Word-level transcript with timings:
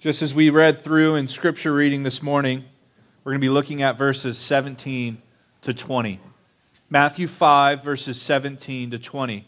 Just 0.00 0.22
as 0.22 0.32
we 0.32 0.48
read 0.48 0.82
through 0.82 1.16
in 1.16 1.28
scripture 1.28 1.74
reading 1.74 2.04
this 2.04 2.22
morning, 2.22 2.64
we're 3.22 3.32
going 3.32 3.40
to 3.42 3.44
be 3.44 3.50
looking 3.50 3.82
at 3.82 3.98
verses 3.98 4.38
17 4.38 5.20
to 5.60 5.74
20. 5.74 6.18
Matthew 6.88 7.26
5, 7.26 7.84
verses 7.84 8.18
17 8.18 8.92
to 8.92 8.98
20. 8.98 9.46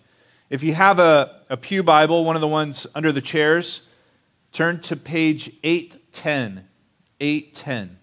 If 0.50 0.62
you 0.62 0.74
have 0.74 0.98
a, 0.98 1.40
a 1.48 1.56
Pew 1.56 1.82
Bible, 1.82 2.26
one 2.26 2.36
of 2.36 2.42
the 2.42 2.48
ones 2.48 2.86
under 2.94 3.12
the 3.12 3.22
chairs, 3.22 3.86
turn 4.52 4.78
to 4.82 4.94
page 4.94 5.50
810. 5.62 6.68
810. 7.18 7.98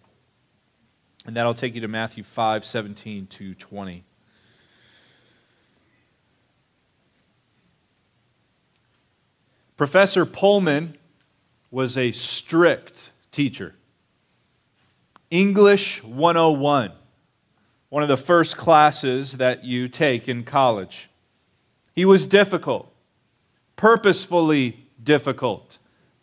And 1.28 1.38
that'll 1.38 1.54
take 1.54 1.76
you 1.76 1.82
to 1.82 1.88
Matthew 1.88 2.24
5, 2.24 2.66
17 2.66 3.28
to 3.28 3.54
20. 3.54 4.04
Professor 9.78 10.26
Pullman 10.26 10.96
was 11.72 11.98
a 11.98 12.12
strict 12.12 13.12
teacher. 13.32 13.76
English 15.30 16.04
101, 16.04 16.92
one 17.90 18.04
of 18.04 18.10
the 18.10 18.18
first 18.18 18.58
classes 18.58 19.34
that 19.34 19.64
you 19.64 19.88
take 19.88 20.28
in 20.28 20.44
college. 20.44 21.10
He 21.94 22.06
was 22.06 22.26
difficult, 22.26 22.92
purposefully 23.76 24.88
difficult, 25.04 25.78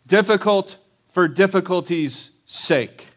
difficult 0.05 0.77
for 1.09 1.27
difficulty's 1.27 2.31
sake. 2.45 3.07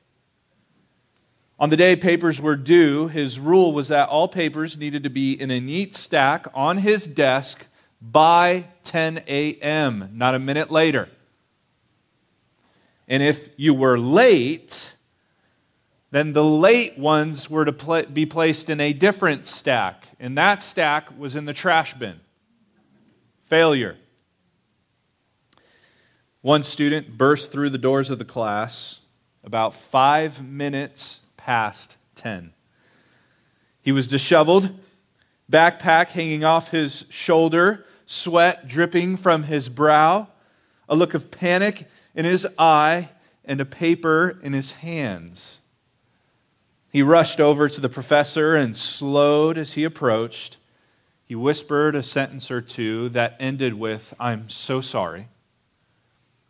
On 1.58 1.68
the 1.68 1.76
day 1.76 1.94
papers 1.94 2.40
were 2.40 2.56
due, 2.56 3.08
his 3.08 3.38
rule 3.38 3.72
was 3.72 3.88
that 3.88 4.08
all 4.08 4.28
papers 4.28 4.78
needed 4.78 5.02
to 5.02 5.10
be 5.10 5.32
in 5.38 5.50
a 5.50 5.60
neat 5.60 5.94
stack 5.94 6.46
on 6.54 6.78
his 6.78 7.06
desk 7.06 7.66
by 8.00 8.66
10 8.84 9.24
a.m., 9.28 10.08
not 10.14 10.34
a 10.34 10.38
minute 10.38 10.70
later. 10.70 11.10
And 13.10 13.24
if 13.24 13.50
you 13.56 13.74
were 13.74 13.98
late, 13.98 14.94
then 16.12 16.32
the 16.32 16.44
late 16.44 16.96
ones 16.96 17.50
were 17.50 17.64
to 17.64 17.72
pl- 17.72 18.04
be 18.04 18.24
placed 18.24 18.70
in 18.70 18.80
a 18.80 18.92
different 18.92 19.46
stack, 19.46 20.04
and 20.20 20.38
that 20.38 20.62
stack 20.62 21.18
was 21.18 21.34
in 21.34 21.44
the 21.44 21.52
trash 21.52 21.92
bin. 21.94 22.20
Failure. 23.42 23.96
One 26.40 26.62
student 26.62 27.18
burst 27.18 27.50
through 27.50 27.70
the 27.70 27.78
doors 27.78 28.10
of 28.10 28.20
the 28.20 28.24
class 28.24 29.00
about 29.42 29.74
five 29.74 30.42
minutes 30.42 31.20
past 31.36 31.96
10. 32.14 32.52
He 33.82 33.90
was 33.90 34.06
disheveled, 34.06 34.78
backpack 35.50 36.08
hanging 36.08 36.44
off 36.44 36.70
his 36.70 37.06
shoulder, 37.08 37.86
sweat 38.06 38.68
dripping 38.68 39.16
from 39.16 39.42
his 39.42 39.68
brow, 39.68 40.28
a 40.88 40.94
look 40.94 41.12
of 41.12 41.32
panic 41.32 41.88
in 42.14 42.24
his 42.24 42.46
eye, 42.58 43.10
and 43.44 43.60
a 43.60 43.64
paper 43.64 44.38
in 44.42 44.52
his 44.52 44.72
hands. 44.72 45.58
He 46.92 47.02
rushed 47.02 47.40
over 47.40 47.68
to 47.68 47.80
the 47.80 47.88
professor 47.88 48.56
and 48.56 48.76
slowed 48.76 49.56
as 49.56 49.74
he 49.74 49.84
approached. 49.84 50.58
He 51.24 51.34
whispered 51.34 51.94
a 51.94 52.02
sentence 52.02 52.50
or 52.50 52.60
two 52.60 53.08
that 53.10 53.36
ended 53.38 53.74
with, 53.74 54.12
I'm 54.18 54.48
so 54.48 54.80
sorry. 54.80 55.28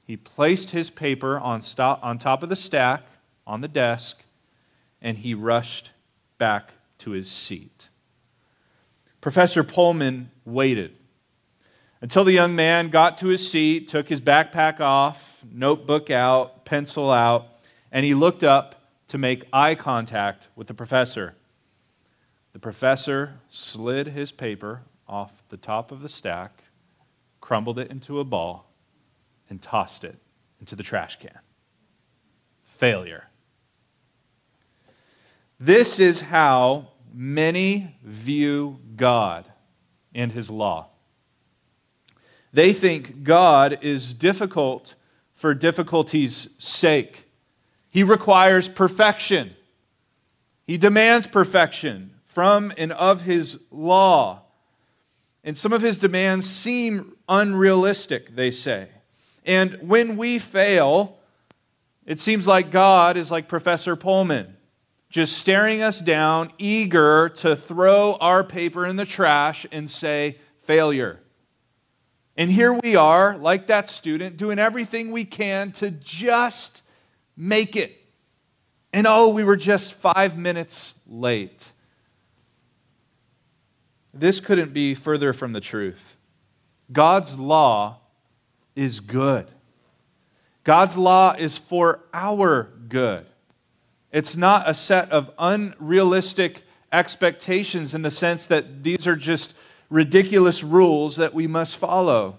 He 0.07 0.17
placed 0.17 0.71
his 0.71 0.91
paper 0.91 1.39
on, 1.39 1.63
stop, 1.63 2.01
on 2.03 2.19
top 2.19 2.43
of 2.43 2.49
the 2.49 2.57
stack 2.57 3.03
on 3.47 3.61
the 3.61 3.69
desk 3.69 4.25
and 5.03 5.19
he 5.19 5.35
rushed 5.35 5.93
back 6.39 6.73
to 6.99 7.11
his 7.11 7.31
seat. 7.31 7.89
Professor 9.21 9.63
Pullman 9.63 10.31
waited 10.45 10.97
until 12.01 12.25
the 12.25 12.33
young 12.33 12.57
man 12.57 12.89
got 12.89 13.19
to 13.19 13.29
his 13.29 13.51
seat, 13.51 13.89
took 13.89 14.09
his 14.09 14.21
backpack 14.21 14.81
off, 14.81 15.30
notebook 15.51 16.11
out, 16.11 16.65
pencil 16.65 17.11
out, 17.11 17.61
and 17.93 18.05
he 18.05 18.15
looked 18.15 18.45
up 18.45 18.77
to 19.09 19.19
make 19.19 19.45
eye 19.53 19.75
contact 19.75 20.49
with 20.55 20.67
the 20.67 20.75
professor. 20.75 21.35
The 22.53 22.59
professor 22.59 23.41
slid 23.49 24.09
his 24.09 24.33
paper 24.33 24.83
off 25.09 25.43
the 25.49 25.57
top 25.57 25.91
of 25.91 26.03
the 26.03 26.09
stack, 26.09 26.63
crumbled 27.41 27.79
it 27.79 27.91
into 27.91 28.21
a 28.21 28.25
ball, 28.25 28.71
and 29.49 29.61
tossed 29.61 30.05
it 30.05 30.17
into 30.61 30.77
the 30.77 30.83
trash 30.83 31.17
can. 31.17 31.39
Failure. 32.65 33.29
This 35.59 35.99
is 35.99 36.23
how 36.23 36.89
many 37.13 37.97
view 38.03 38.79
God 38.97 39.45
and 40.15 40.33
his 40.33 40.51
law. 40.51 40.89
They 42.53 42.73
think 42.73 43.23
God 43.23 43.79
is 43.83 44.15
difficult 44.15 44.95
for 45.41 45.55
difficulty's 45.55 46.51
sake. 46.59 47.25
He 47.89 48.03
requires 48.03 48.69
perfection. 48.69 49.55
He 50.67 50.77
demands 50.77 51.27
perfection 51.27 52.11
from 52.27 52.75
and 52.77 52.93
of 52.93 53.23
his 53.23 53.59
law. 53.71 54.43
And 55.43 55.57
some 55.57 55.73
of 55.73 55.81
his 55.81 55.99
demands 55.99 56.47
seem 56.47 57.17
unrealistic, 57.27 58.37
they 58.37 58.51
say. 58.51 58.91
And 59.47 59.79
when 59.81 60.19
we 60.19 60.39
fail, 60.39 61.17
it 62.05 62.21
seems 62.21 62.47
like 62.47 62.71
God 62.71 63.17
is 63.17 63.31
like 63.31 63.49
Professor 63.49 63.97
Pullman, 63.97 64.59
just 65.09 65.39
staring 65.39 65.81
us 65.81 66.01
down, 66.01 66.53
eager 66.59 67.31
to 67.37 67.57
throw 67.57 68.19
our 68.21 68.45
paper 68.45 68.85
in 68.85 68.97
the 68.97 69.07
trash 69.07 69.65
and 69.73 69.89
say, 69.89 70.37
failure. 70.65 71.19
And 72.41 72.51
here 72.51 72.73
we 72.73 72.97
are, 72.97 73.37
like 73.37 73.67
that 73.67 73.91
student, 73.91 74.39
doing 74.39 74.59
everything 74.59 75.13
we 75.13 75.27
can 75.27 75.73
to 75.73 75.91
just 75.91 76.81
make 77.37 77.77
it. 77.77 77.95
And 78.95 79.07
oh, 79.07 79.29
we 79.29 79.45
were 79.45 79.59
just 79.59 79.93
five 79.93 80.39
minutes 80.39 80.95
late. 81.07 81.73
This 84.15 84.41
couldn't 84.41 84.73
be 84.73 84.95
further 84.95 85.35
from 85.35 85.53
the 85.53 85.61
truth. 85.61 86.17
God's 86.91 87.39
law 87.39 87.99
is 88.75 89.01
good. 89.01 89.47
God's 90.65 90.97
law 90.97 91.35
is 91.39 91.59
for 91.59 92.01
our 92.15 92.71
good. 92.89 93.27
It's 94.13 94.35
not 94.35 94.67
a 94.67 94.73
set 94.73 95.11
of 95.11 95.31
unrealistic 95.39 96.63
expectations 96.91 97.95
in 97.95 98.01
the 98.01 98.11
sense 98.11 98.47
that 98.47 98.83
these 98.83 99.07
are 99.07 99.15
just 99.15 99.53
ridiculous 99.91 100.63
rules 100.63 101.17
that 101.17 101.35
we 101.35 101.47
must 101.47 101.77
follow, 101.77 102.39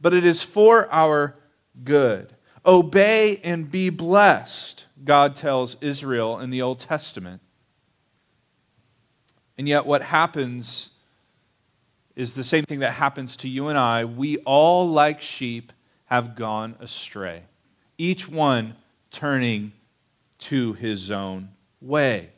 but 0.00 0.14
it 0.14 0.24
is 0.24 0.42
for 0.42 0.90
our 0.92 1.36
good. 1.84 2.32
Obey 2.64 3.40
and 3.44 3.70
be 3.70 3.90
blessed, 3.90 4.86
God 5.04 5.36
tells 5.36 5.76
Israel 5.80 6.38
in 6.38 6.50
the 6.50 6.62
Old 6.62 6.80
Testament. 6.80 7.42
And 9.58 9.68
yet, 9.68 9.86
what 9.86 10.02
happens 10.02 10.90
is 12.14 12.32
the 12.32 12.44
same 12.44 12.64
thing 12.64 12.80
that 12.80 12.92
happens 12.92 13.36
to 13.36 13.48
you 13.48 13.68
and 13.68 13.78
I. 13.78 14.04
We 14.04 14.38
all, 14.38 14.88
like 14.88 15.20
sheep, 15.20 15.72
have 16.06 16.36
gone 16.36 16.76
astray, 16.80 17.42
each 17.98 18.28
one 18.28 18.76
turning 19.10 19.72
to 20.38 20.74
his 20.74 21.10
own 21.10 21.50
way. 21.80 22.30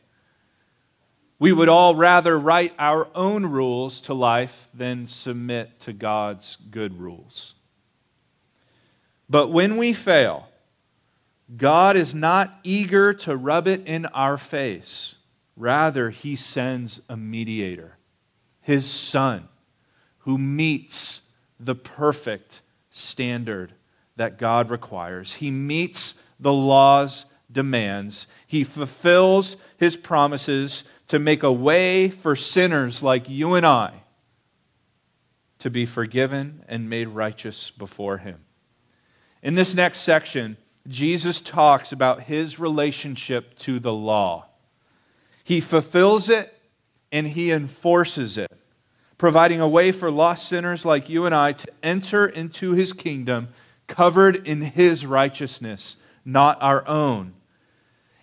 We 1.38 1.53
would 1.53 1.69
all 1.69 1.94
rather 1.94 2.38
write 2.38 2.75
our 2.78 3.09
own 3.15 3.47
rules 3.47 4.00
to 4.03 4.15
life 4.15 4.69
than 4.75 5.06
submit 5.06 5.78
to 5.81 5.93
God's 5.93 6.56
good 6.71 6.99
rules. 6.99 7.54
But 9.31 9.49
when 9.49 9.76
we 9.76 9.93
fail, 9.93 10.49
God 11.56 11.97
is 11.97 12.15
not 12.15 12.59
eager 12.62 13.15
to 13.15 13.37
rub 13.37 13.69
it 13.69 13.87
in 13.87 14.06
our 14.06 14.37
face. 14.37 15.15
Rather, 15.56 16.10
he 16.10 16.34
sends 16.37 17.00
a 17.09 17.16
mediator, 17.16 17.97
his 18.60 18.87
son, 18.87 19.49
who 20.20 20.38
meets 20.38 21.22
the 21.59 21.75
perfect 21.75 22.62
standard 22.91 23.72
that 24.16 24.38
God 24.38 24.70
requires. 24.70 25.34
He 25.34 25.50
meets 25.50 26.14
the 26.38 26.52
law's 26.52 27.25
demands. 27.50 28.26
He 28.46 28.64
fulfills 28.64 29.56
his 29.76 29.96
promises 29.96 30.84
to 31.08 31.19
make 31.19 31.43
a 31.43 31.52
way 31.52 32.08
for 32.08 32.37
sinners 32.37 33.02
like 33.02 33.28
you 33.28 33.55
and 33.55 33.66
I 33.66 34.02
to 35.58 35.70
be 35.70 35.84
forgiven 35.84 36.64
and 36.69 36.88
made 36.88 37.08
righteous 37.08 37.70
before 37.70 38.19
him. 38.19 38.44
In 39.43 39.55
this 39.55 39.75
next 39.75 40.00
section, 40.00 40.56
Jesus 40.87 41.40
talks 41.40 41.93
about 41.93 42.22
his 42.22 42.58
relationship 42.58 43.56
to 43.58 43.78
the 43.78 43.93
law. 43.93 44.46
He 45.43 45.60
fulfills 45.60 46.28
it 46.28 46.55
and 47.10 47.28
he 47.28 47.50
enforces 47.50 48.38
it, 48.38 48.52
providing 49.16 49.60
a 49.60 49.69
way 49.69 49.93
for 49.93 50.10
lost 50.10 50.49
sinners 50.49 50.84
like 50.84 51.08
you 51.08 51.25
and 51.26 51.34
I 51.34 51.52
to 51.52 51.72
enter 51.82 52.26
into 52.26 52.72
his 52.72 52.93
kingdom 52.93 53.49
covered 53.87 54.46
in 54.46 54.60
his 54.60 55.06
righteousness, 55.06 55.96
not 56.25 56.58
our 56.60 56.87
own. 56.87 57.32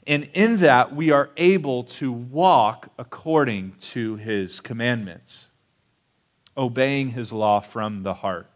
And 0.07 0.29
in 0.33 0.57
that, 0.57 0.95
we 0.95 1.09
are 1.11 1.31
able 1.35 1.83
to 1.83 2.11
walk 2.11 2.89
according 2.97 3.73
to 3.81 4.17
his 4.17 4.59
commandments, 4.59 5.49
obeying 6.55 7.11
his 7.11 7.31
law 7.33 7.59
from 7.59 8.03
the 8.03 8.15
heart. 8.15 8.49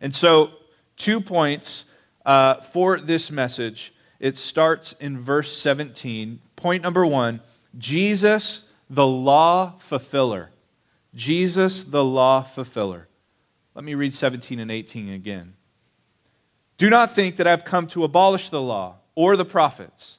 And 0.00 0.14
so, 0.14 0.50
two 0.96 1.20
points 1.20 1.84
uh, 2.26 2.56
for 2.56 2.98
this 2.98 3.30
message. 3.30 3.94
It 4.18 4.36
starts 4.36 4.92
in 4.94 5.20
verse 5.20 5.56
17. 5.56 6.40
Point 6.56 6.82
number 6.82 7.06
one 7.06 7.40
Jesus, 7.78 8.68
the 8.90 9.06
law 9.06 9.74
fulfiller. 9.78 10.50
Jesus, 11.14 11.84
the 11.84 12.04
law 12.04 12.42
fulfiller. 12.42 13.08
Let 13.74 13.84
me 13.84 13.94
read 13.94 14.12
17 14.12 14.58
and 14.58 14.70
18 14.70 15.10
again. 15.10 15.54
Do 16.76 16.90
not 16.90 17.14
think 17.14 17.36
that 17.36 17.46
I've 17.46 17.64
come 17.64 17.86
to 17.88 18.04
abolish 18.04 18.50
the 18.50 18.60
law 18.60 18.96
or 19.16 19.36
the 19.36 19.44
prophets. 19.44 20.18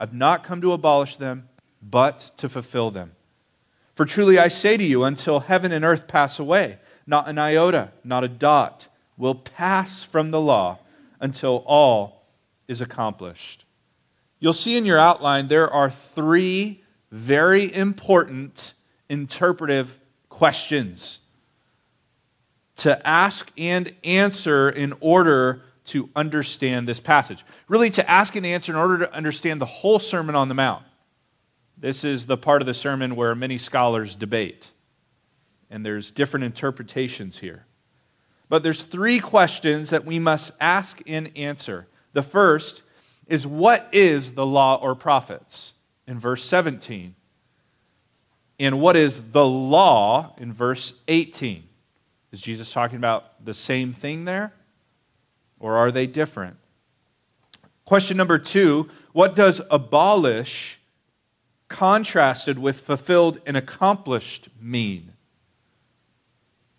I've 0.00 0.12
not 0.12 0.42
come 0.42 0.60
to 0.62 0.72
abolish 0.72 1.14
them, 1.16 1.48
but 1.80 2.32
to 2.38 2.48
fulfill 2.48 2.90
them. 2.90 3.12
For 3.94 4.04
truly 4.04 4.38
I 4.38 4.48
say 4.48 4.76
to 4.76 4.84
you, 4.84 5.04
until 5.04 5.40
heaven 5.40 5.70
and 5.70 5.84
earth 5.84 6.08
pass 6.08 6.40
away, 6.40 6.78
not 7.06 7.28
an 7.28 7.38
iota, 7.38 7.92
not 8.02 8.24
a 8.24 8.28
dot 8.28 8.88
will 9.16 9.34
pass 9.34 10.02
from 10.02 10.30
the 10.30 10.40
law 10.40 10.78
until 11.20 11.64
all 11.66 12.24
is 12.66 12.80
accomplished. 12.80 13.64
You'll 14.40 14.52
see 14.52 14.76
in 14.76 14.84
your 14.84 14.98
outline 14.98 15.48
there 15.48 15.68
are 15.68 15.90
three 15.90 16.84
very 17.10 17.74
important 17.74 18.74
interpretive 19.08 19.98
questions 20.28 21.20
to 22.76 23.04
ask 23.06 23.50
and 23.58 23.92
answer 24.04 24.70
in 24.70 24.94
order 25.00 25.62
to 25.88 26.08
understand 26.16 26.88
this 26.88 27.00
passage. 27.00 27.44
Really, 27.68 27.90
to 27.90 28.10
ask 28.10 28.36
and 28.36 28.44
answer 28.44 28.72
in 28.72 28.78
order 28.78 28.98
to 28.98 29.14
understand 29.14 29.60
the 29.60 29.66
whole 29.66 29.98
Sermon 29.98 30.34
on 30.34 30.48
the 30.48 30.54
Mount. 30.54 30.84
This 31.76 32.04
is 32.04 32.26
the 32.26 32.36
part 32.36 32.60
of 32.60 32.66
the 32.66 32.74
sermon 32.74 33.14
where 33.14 33.34
many 33.34 33.56
scholars 33.56 34.14
debate, 34.14 34.72
and 35.70 35.86
there's 35.86 36.10
different 36.10 36.44
interpretations 36.44 37.38
here. 37.38 37.66
But 38.48 38.62
there's 38.62 38.82
three 38.82 39.20
questions 39.20 39.90
that 39.90 40.04
we 40.04 40.18
must 40.18 40.52
ask 40.60 41.00
and 41.06 41.30
answer. 41.36 41.86
The 42.14 42.22
first 42.22 42.82
is 43.26 43.46
what 43.46 43.88
is 43.92 44.32
the 44.32 44.46
law 44.46 44.76
or 44.76 44.94
prophets 44.94 45.74
in 46.06 46.18
verse 46.18 46.44
17? 46.44 47.14
And 48.58 48.80
what 48.80 48.96
is 48.96 49.30
the 49.30 49.46
law 49.46 50.34
in 50.38 50.52
verse 50.52 50.94
18? 51.06 51.62
Is 52.32 52.40
Jesus 52.40 52.72
talking 52.72 52.96
about 52.96 53.44
the 53.44 53.54
same 53.54 53.92
thing 53.92 54.24
there? 54.24 54.52
Or 55.60 55.76
are 55.76 55.90
they 55.90 56.06
different? 56.06 56.56
Question 57.84 58.16
number 58.16 58.38
two 58.38 58.88
What 59.12 59.34
does 59.34 59.60
abolish 59.70 60.78
contrasted 61.68 62.58
with 62.58 62.80
fulfilled 62.80 63.40
and 63.46 63.56
accomplished 63.56 64.48
mean? 64.60 65.12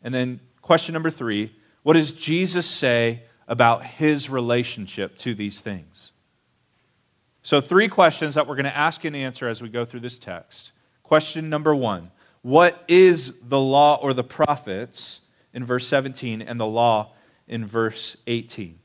And 0.01 0.13
then 0.13 0.39
question 0.61 0.93
number 0.93 1.09
three 1.09 1.51
What 1.83 1.93
does 1.93 2.11
Jesus 2.11 2.65
say 2.65 3.23
about 3.47 3.85
his 3.85 4.29
relationship 4.29 5.17
to 5.17 5.33
these 5.33 5.59
things? 5.59 6.11
So, 7.41 7.61
three 7.61 7.87
questions 7.87 8.35
that 8.35 8.47
we're 8.47 8.55
going 8.55 8.65
to 8.65 8.77
ask 8.77 9.03
and 9.05 9.15
answer 9.15 9.47
as 9.47 9.61
we 9.61 9.69
go 9.69 9.85
through 9.85 10.01
this 10.01 10.17
text. 10.17 10.71
Question 11.01 11.49
number 11.49 11.73
one 11.73 12.11
What 12.43 12.83
is 12.87 13.33
the 13.41 13.59
law 13.59 13.95
or 13.95 14.13
the 14.13 14.23
prophets 14.23 15.21
in 15.53 15.65
verse 15.65 15.87
17 15.87 16.43
and 16.43 16.59
the 16.59 16.67
law 16.67 17.13
in 17.49 17.65
verse 17.65 18.15
18? 18.27 18.79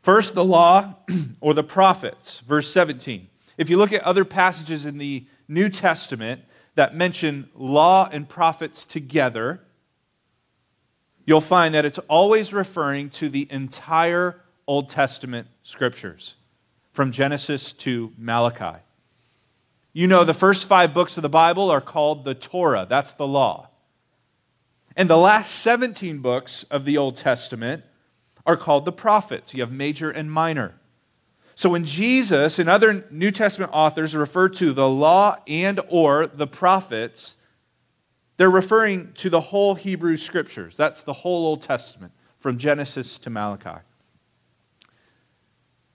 First, 0.00 0.34
the 0.34 0.44
law 0.44 0.94
or 1.40 1.52
the 1.52 1.64
prophets, 1.64 2.40
verse 2.40 2.72
17. 2.72 3.28
If 3.58 3.68
you 3.68 3.76
look 3.76 3.92
at 3.92 4.02
other 4.02 4.24
passages 4.24 4.86
in 4.86 4.98
the 4.98 5.26
New 5.48 5.68
Testament 5.68 6.42
that 6.76 6.94
mention 6.94 7.50
law 7.54 8.08
and 8.10 8.28
prophets 8.28 8.84
together, 8.84 9.60
you'll 11.26 11.40
find 11.40 11.74
that 11.74 11.84
it's 11.84 11.98
always 12.08 12.52
referring 12.52 13.10
to 13.10 13.28
the 13.28 13.46
entire 13.50 14.40
Old 14.66 14.88
Testament 14.88 15.48
scriptures 15.62 16.36
from 16.92 17.12
Genesis 17.12 17.72
to 17.72 18.12
Malachi. 18.16 18.80
You 19.92 20.06
know, 20.06 20.22
the 20.22 20.34
first 20.34 20.66
five 20.66 20.94
books 20.94 21.16
of 21.16 21.22
the 21.22 21.28
Bible 21.28 21.70
are 21.70 21.80
called 21.80 22.24
the 22.24 22.34
Torah, 22.34 22.86
that's 22.88 23.12
the 23.14 23.26
law. 23.26 23.69
And 25.00 25.08
the 25.08 25.16
last 25.16 25.54
17 25.62 26.18
books 26.18 26.64
of 26.64 26.84
the 26.84 26.98
Old 26.98 27.16
Testament 27.16 27.84
are 28.44 28.54
called 28.54 28.84
the 28.84 28.92
prophets. 28.92 29.54
You 29.54 29.62
have 29.62 29.72
major 29.72 30.10
and 30.10 30.30
minor. 30.30 30.74
So 31.54 31.70
when 31.70 31.86
Jesus 31.86 32.58
and 32.58 32.68
other 32.68 33.06
New 33.10 33.30
Testament 33.30 33.70
authors 33.72 34.14
refer 34.14 34.50
to 34.50 34.74
the 34.74 34.86
law 34.86 35.38
and 35.46 35.80
or 35.88 36.26
the 36.26 36.46
prophets, 36.46 37.36
they're 38.36 38.50
referring 38.50 39.14
to 39.14 39.30
the 39.30 39.40
whole 39.40 39.74
Hebrew 39.74 40.18
scriptures. 40.18 40.76
That's 40.76 41.02
the 41.02 41.14
whole 41.14 41.46
Old 41.46 41.62
Testament 41.62 42.12
from 42.38 42.58
Genesis 42.58 43.18
to 43.20 43.30
Malachi. 43.30 43.80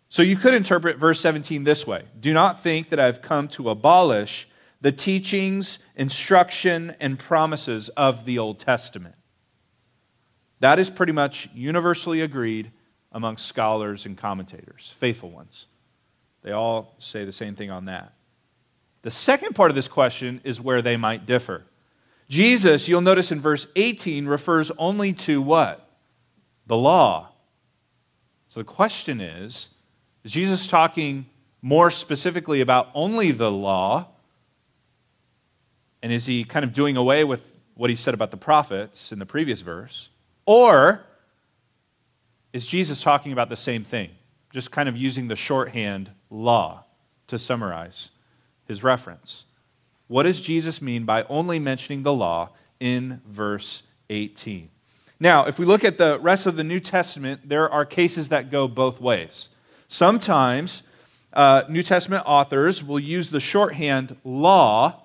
So 0.09 0.23
you 0.23 0.35
could 0.35 0.55
interpret 0.55 0.97
verse 0.97 1.19
17 1.19 1.63
this 1.63 1.85
way 1.85 2.05
Do 2.19 2.33
not 2.33 2.63
think 2.63 2.89
that 2.89 2.99
I've 2.99 3.21
come 3.21 3.49
to 3.49 3.69
abolish 3.69 4.47
the 4.81 4.91
teachings, 4.91 5.79
instruction, 5.95 6.95
and 6.99 7.17
promises 7.17 7.89
of 7.89 8.25
the 8.25 8.37
Old 8.37 8.59
Testament. 8.59 9.15
That 10.59 10.79
is 10.79 10.89
pretty 10.89 11.11
much 11.11 11.49
universally 11.53 12.21
agreed 12.21 12.71
among 13.11 13.37
scholars 13.37 14.05
and 14.05 14.17
commentators, 14.17 14.93
faithful 14.99 15.31
ones. 15.31 15.67
They 16.43 16.51
all 16.51 16.95
say 16.99 17.25
the 17.25 17.31
same 17.31 17.55
thing 17.55 17.71
on 17.71 17.85
that. 17.85 18.13
The 19.01 19.11
second 19.11 19.53
part 19.55 19.71
of 19.71 19.75
this 19.75 19.87
question 19.87 20.41
is 20.43 20.59
where 20.59 20.81
they 20.81 20.97
might 20.97 21.25
differ. 21.25 21.63
Jesus, 22.29 22.87
you'll 22.87 23.01
notice 23.01 23.31
in 23.31 23.39
verse 23.39 23.67
18, 23.75 24.25
refers 24.25 24.71
only 24.77 25.13
to 25.13 25.41
what? 25.41 25.87
The 26.67 26.75
law. 26.75 27.29
So 28.47 28.59
the 28.59 28.65
question 28.65 29.21
is 29.21 29.69
is 30.23 30.31
Jesus 30.31 30.65
talking 30.65 31.27
more 31.61 31.91
specifically 31.91 32.61
about 32.61 32.89
only 32.95 33.31
the 33.31 33.51
law? 33.51 34.07
And 36.05 36.13
is 36.13 36.27
he 36.27 36.43
kind 36.43 36.63
of 36.63 36.71
doing 36.71 36.97
away 36.97 37.23
with 37.23 37.55
what 37.73 37.89
he 37.89 37.95
said 37.95 38.13
about 38.13 38.29
the 38.29 38.37
prophets 38.37 39.11
in 39.11 39.17
the 39.17 39.25
previous 39.25 39.61
verse? 39.61 40.09
Or 40.45 41.03
is 42.53 42.67
Jesus 42.67 43.01
talking 43.01 43.31
about 43.31 43.49
the 43.49 43.55
same 43.55 43.83
thing, 43.83 44.11
just 44.53 44.69
kind 44.69 44.87
of 44.87 44.95
using 44.95 45.29
the 45.29 45.35
shorthand 45.35 46.11
law 46.29 46.83
to 47.25 47.39
summarize 47.39 48.11
his 48.67 48.83
reference? 48.83 49.45
What 50.05 50.23
does 50.23 50.41
Jesus 50.41 50.79
mean 50.79 51.05
by 51.05 51.23
only 51.23 51.57
mentioning 51.57 52.03
the 52.03 52.13
law 52.13 52.51
in 52.79 53.19
verse 53.27 53.81
18? 54.11 54.69
Now, 55.19 55.47
if 55.47 55.57
we 55.57 55.65
look 55.65 55.83
at 55.83 55.97
the 55.97 56.19
rest 56.19 56.45
of 56.45 56.55
the 56.55 56.63
New 56.63 56.79
Testament, 56.79 57.49
there 57.49 57.67
are 57.67 57.83
cases 57.83 58.29
that 58.29 58.51
go 58.51 58.67
both 58.67 59.01
ways. 59.01 59.49
Sometimes 59.87 60.83
uh, 61.33 61.63
New 61.67 61.81
Testament 61.81 62.21
authors 62.27 62.83
will 62.83 62.99
use 62.99 63.29
the 63.29 63.39
shorthand 63.39 64.17
law 64.23 65.01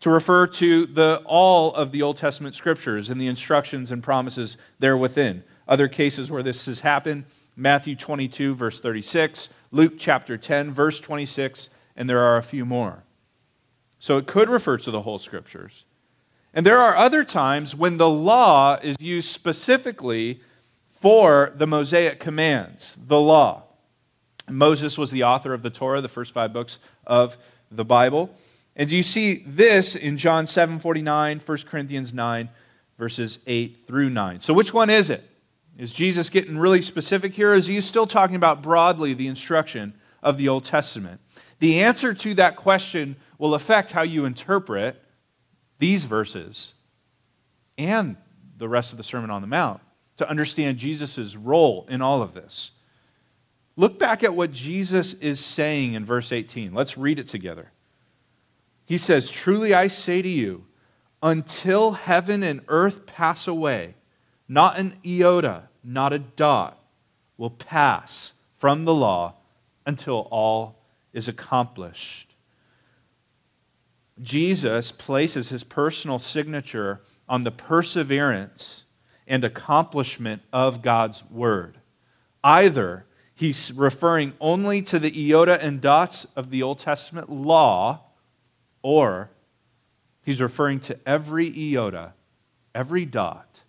to 0.00 0.10
refer 0.10 0.46
to 0.46 0.86
the, 0.86 1.22
all 1.24 1.74
of 1.74 1.92
the 1.92 2.02
Old 2.02 2.16
Testament 2.16 2.54
scriptures 2.54 3.08
and 3.08 3.20
the 3.20 3.26
instructions 3.26 3.90
and 3.90 4.02
promises 4.02 4.56
there 4.78 4.96
within. 4.96 5.42
Other 5.66 5.88
cases 5.88 6.30
where 6.30 6.42
this 6.42 6.66
has 6.66 6.80
happened 6.80 7.24
Matthew 7.56 7.96
22, 7.96 8.54
verse 8.54 8.78
36, 8.78 9.48
Luke 9.72 9.94
chapter 9.98 10.36
10, 10.36 10.74
verse 10.74 11.00
26, 11.00 11.70
and 11.96 12.08
there 12.08 12.20
are 12.20 12.36
a 12.36 12.42
few 12.42 12.66
more. 12.66 13.04
So 13.98 14.18
it 14.18 14.26
could 14.26 14.50
refer 14.50 14.76
to 14.76 14.90
the 14.90 15.02
whole 15.02 15.18
scriptures. 15.18 15.84
And 16.52 16.66
there 16.66 16.78
are 16.78 16.94
other 16.94 17.24
times 17.24 17.74
when 17.74 17.96
the 17.96 18.10
law 18.10 18.78
is 18.82 18.96
used 19.00 19.30
specifically 19.30 20.40
for 20.90 21.52
the 21.56 21.66
Mosaic 21.66 22.20
commands, 22.20 22.96
the 22.98 23.20
law. 23.20 23.62
Moses 24.48 24.96
was 24.96 25.10
the 25.10 25.22
author 25.22 25.54
of 25.54 25.62
the 25.62 25.70
Torah, 25.70 26.00
the 26.00 26.08
first 26.08 26.32
five 26.32 26.52
books 26.52 26.78
of 27.06 27.36
the 27.70 27.84
Bible. 27.84 28.30
And 28.76 28.88
do 28.90 28.96
you 28.96 29.02
see 29.02 29.42
this 29.46 29.96
in 29.96 30.18
John 30.18 30.46
7 30.46 30.78
49, 30.78 31.40
1 31.44 31.58
Corinthians 31.66 32.12
9, 32.12 32.48
verses 32.98 33.38
8 33.46 33.86
through 33.86 34.10
9. 34.10 34.40
So, 34.40 34.54
which 34.54 34.72
one 34.72 34.90
is 34.90 35.10
it? 35.10 35.28
Is 35.78 35.92
Jesus 35.92 36.30
getting 36.30 36.58
really 36.58 36.82
specific 36.82 37.34
here, 37.34 37.52
or 37.52 37.54
is 37.54 37.66
he 37.66 37.80
still 37.80 38.06
talking 38.06 38.36
about 38.36 38.62
broadly 38.62 39.12
the 39.12 39.26
instruction 39.26 39.94
of 40.22 40.38
the 40.38 40.48
Old 40.48 40.64
Testament? 40.64 41.20
The 41.58 41.82
answer 41.82 42.14
to 42.14 42.34
that 42.34 42.56
question 42.56 43.16
will 43.38 43.54
affect 43.54 43.92
how 43.92 44.02
you 44.02 44.24
interpret 44.24 45.02
these 45.78 46.04
verses 46.04 46.72
and 47.76 48.16
the 48.56 48.68
rest 48.68 48.92
of 48.92 48.98
the 48.98 49.04
Sermon 49.04 49.30
on 49.30 49.42
the 49.42 49.46
Mount 49.46 49.80
to 50.16 50.28
understand 50.28 50.78
Jesus' 50.78 51.36
role 51.36 51.86
in 51.90 52.00
all 52.00 52.22
of 52.22 52.32
this. 52.32 52.70
Look 53.76 53.98
back 53.98 54.24
at 54.24 54.34
what 54.34 54.52
Jesus 54.52 55.12
is 55.12 55.44
saying 55.44 55.92
in 55.92 56.06
verse 56.06 56.32
18. 56.32 56.72
Let's 56.72 56.96
read 56.96 57.18
it 57.18 57.26
together. 57.26 57.70
He 58.86 58.96
says, 58.96 59.30
Truly 59.30 59.74
I 59.74 59.88
say 59.88 60.22
to 60.22 60.28
you, 60.28 60.64
until 61.22 61.92
heaven 61.92 62.42
and 62.42 62.60
earth 62.68 63.04
pass 63.04 63.46
away, 63.48 63.96
not 64.48 64.78
an 64.78 64.96
iota, 65.04 65.64
not 65.82 66.12
a 66.12 66.20
dot 66.20 66.78
will 67.36 67.50
pass 67.50 68.32
from 68.56 68.84
the 68.84 68.94
law 68.94 69.34
until 69.84 70.28
all 70.30 70.78
is 71.12 71.28
accomplished. 71.28 72.34
Jesus 74.22 74.92
places 74.92 75.50
his 75.50 75.64
personal 75.64 76.18
signature 76.18 77.02
on 77.28 77.44
the 77.44 77.50
perseverance 77.50 78.84
and 79.26 79.44
accomplishment 79.44 80.42
of 80.52 80.80
God's 80.80 81.24
word. 81.30 81.78
Either 82.42 83.04
he's 83.34 83.72
referring 83.72 84.32
only 84.40 84.80
to 84.82 84.98
the 84.98 85.32
iota 85.32 85.62
and 85.62 85.80
dots 85.80 86.26
of 86.36 86.50
the 86.50 86.62
Old 86.62 86.78
Testament 86.78 87.28
law, 87.28 88.05
or 88.86 89.28
he's 90.22 90.40
referring 90.40 90.78
to 90.78 90.96
every 91.04 91.48
iota, 91.74 92.12
every 92.72 93.04
dot 93.04 93.62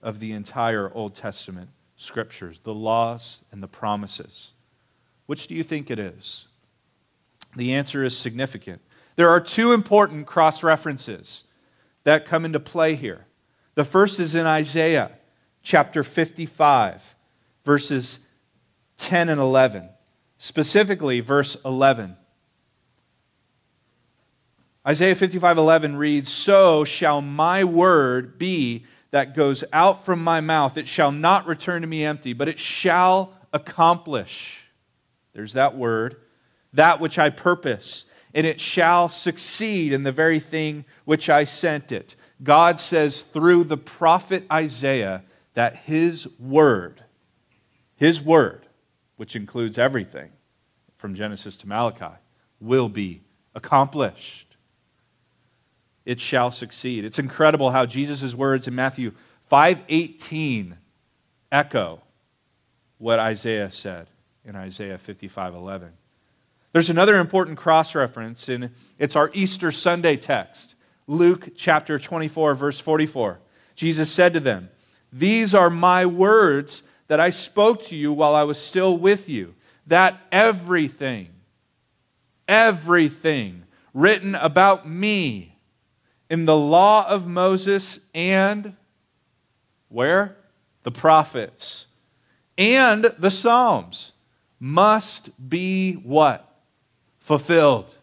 of 0.00 0.20
the 0.20 0.30
entire 0.30 0.94
Old 0.94 1.16
Testament 1.16 1.70
scriptures, 1.96 2.60
the 2.62 2.72
laws 2.72 3.40
and 3.50 3.60
the 3.60 3.66
promises. 3.66 4.52
Which 5.26 5.48
do 5.48 5.56
you 5.56 5.64
think 5.64 5.90
it 5.90 5.98
is? 5.98 6.46
The 7.56 7.74
answer 7.74 8.04
is 8.04 8.16
significant. 8.16 8.80
There 9.16 9.28
are 9.28 9.40
two 9.40 9.72
important 9.72 10.28
cross 10.28 10.62
references 10.62 11.42
that 12.04 12.24
come 12.24 12.44
into 12.44 12.60
play 12.60 12.94
here. 12.94 13.26
The 13.74 13.82
first 13.82 14.20
is 14.20 14.36
in 14.36 14.46
Isaiah 14.46 15.10
chapter 15.64 16.04
55, 16.04 17.16
verses 17.64 18.20
10 18.98 19.30
and 19.30 19.40
11. 19.40 19.88
Specifically, 20.38 21.18
verse 21.18 21.56
11. 21.64 22.16
Isaiah 24.88 25.14
55 25.14 25.58
11 25.58 25.96
reads, 25.96 26.32
So 26.32 26.82
shall 26.82 27.20
my 27.20 27.62
word 27.62 28.38
be 28.38 28.86
that 29.10 29.36
goes 29.36 29.62
out 29.70 30.06
from 30.06 30.24
my 30.24 30.40
mouth. 30.40 30.78
It 30.78 30.88
shall 30.88 31.12
not 31.12 31.46
return 31.46 31.82
to 31.82 31.88
me 31.88 32.06
empty, 32.06 32.32
but 32.32 32.48
it 32.48 32.58
shall 32.58 33.34
accomplish. 33.52 34.64
There's 35.34 35.52
that 35.52 35.76
word. 35.76 36.16
That 36.72 37.00
which 37.00 37.18
I 37.18 37.28
purpose, 37.28 38.06
and 38.34 38.46
it 38.46 38.60
shall 38.60 39.10
succeed 39.10 39.92
in 39.92 40.04
the 40.04 40.12
very 40.12 40.40
thing 40.40 40.86
which 41.04 41.28
I 41.28 41.44
sent 41.44 41.92
it. 41.92 42.16
God 42.42 42.80
says 42.80 43.20
through 43.20 43.64
the 43.64 43.76
prophet 43.76 44.44
Isaiah 44.50 45.22
that 45.52 45.76
his 45.76 46.28
word, 46.38 47.02
his 47.96 48.22
word, 48.22 48.66
which 49.16 49.36
includes 49.36 49.76
everything 49.76 50.30
from 50.96 51.14
Genesis 51.14 51.56
to 51.58 51.68
Malachi, 51.68 52.16
will 52.60 52.88
be 52.88 53.22
accomplished 53.54 54.47
it 56.08 56.22
shall 56.22 56.50
succeed. 56.50 57.04
It's 57.04 57.18
incredible 57.18 57.70
how 57.70 57.84
Jesus' 57.84 58.34
words 58.34 58.66
in 58.66 58.74
Matthew 58.74 59.12
5:18 59.50 60.78
echo 61.52 62.00
what 62.96 63.18
Isaiah 63.18 63.70
said 63.70 64.08
in 64.42 64.56
Isaiah 64.56 64.96
55:11. 64.96 65.92
There's 66.72 66.88
another 66.88 67.18
important 67.18 67.58
cross 67.58 67.94
reference 67.94 68.48
and 68.48 68.70
it's 68.98 69.16
our 69.16 69.30
Easter 69.34 69.70
Sunday 69.70 70.16
text. 70.16 70.74
Luke 71.06 71.50
chapter 71.54 71.98
24 71.98 72.54
verse 72.54 72.80
44. 72.80 73.40
Jesus 73.74 74.10
said 74.10 74.32
to 74.32 74.40
them, 74.40 74.70
"These 75.12 75.54
are 75.54 75.68
my 75.68 76.06
words 76.06 76.84
that 77.08 77.20
I 77.20 77.28
spoke 77.28 77.82
to 77.82 77.96
you 77.96 78.14
while 78.14 78.34
I 78.34 78.44
was 78.44 78.58
still 78.58 78.96
with 78.96 79.28
you, 79.28 79.54
that 79.86 80.18
everything 80.32 81.34
everything 82.48 83.64
written 83.92 84.34
about 84.34 84.88
me 84.88 85.47
in 86.30 86.44
the 86.44 86.56
law 86.56 87.08
of 87.08 87.26
Moses 87.26 88.00
and 88.14 88.74
where? 89.88 90.36
The 90.82 90.90
prophets 90.90 91.86
and 92.58 93.04
the 93.18 93.30
Psalms 93.30 94.12
must 94.58 95.48
be 95.48 95.94
what? 95.94 96.44
Fulfilled. 97.20 97.94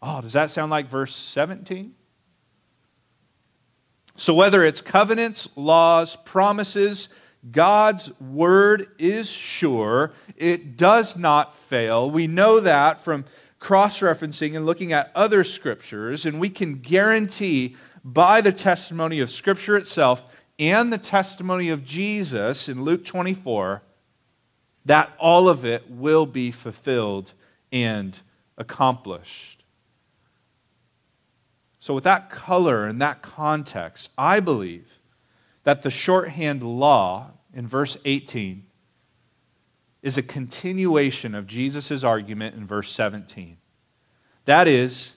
Oh, 0.00 0.20
does 0.20 0.32
that 0.34 0.50
sound 0.50 0.70
like 0.70 0.88
verse 0.88 1.14
17? 1.14 1.94
So, 4.14 4.34
whether 4.34 4.62
it's 4.62 4.80
covenants, 4.80 5.48
laws, 5.56 6.16
promises, 6.16 7.08
God's 7.50 8.18
word 8.20 8.88
is 8.98 9.28
sure. 9.28 10.12
It 10.36 10.76
does 10.76 11.16
not 11.16 11.56
fail. 11.56 12.10
We 12.10 12.28
know 12.28 12.60
that 12.60 13.02
from 13.02 13.24
cross 13.62 14.00
referencing 14.00 14.56
and 14.56 14.66
looking 14.66 14.92
at 14.92 15.12
other 15.14 15.44
scriptures, 15.44 16.26
and 16.26 16.40
we 16.40 16.50
can 16.50 16.74
guarantee 16.74 17.76
by 18.04 18.40
the 18.40 18.50
testimony 18.50 19.20
of 19.20 19.30
Scripture 19.30 19.76
itself 19.76 20.24
and 20.58 20.92
the 20.92 20.98
testimony 20.98 21.68
of 21.68 21.84
Jesus 21.84 22.68
in 22.68 22.82
Luke 22.82 23.04
24 23.04 23.80
that 24.84 25.12
all 25.16 25.48
of 25.48 25.64
it 25.64 25.88
will 25.88 26.26
be 26.26 26.50
fulfilled 26.50 27.34
and 27.70 28.18
accomplished. 28.58 29.62
So, 31.78 31.94
with 31.94 32.02
that 32.02 32.30
color 32.30 32.84
and 32.84 33.00
that 33.00 33.22
context, 33.22 34.10
I 34.18 34.40
believe 34.40 34.98
that 35.62 35.82
the 35.82 35.90
shorthand 35.92 36.64
law 36.64 37.30
in 37.54 37.68
verse 37.68 37.96
18 38.04 38.64
is 40.02 40.18
a 40.18 40.22
continuation 40.22 41.34
of 41.34 41.46
Jesus' 41.46 42.02
argument 42.02 42.56
in 42.56 42.66
verse 42.66 42.92
17. 42.92 43.56
That 44.44 44.66
is, 44.66 45.12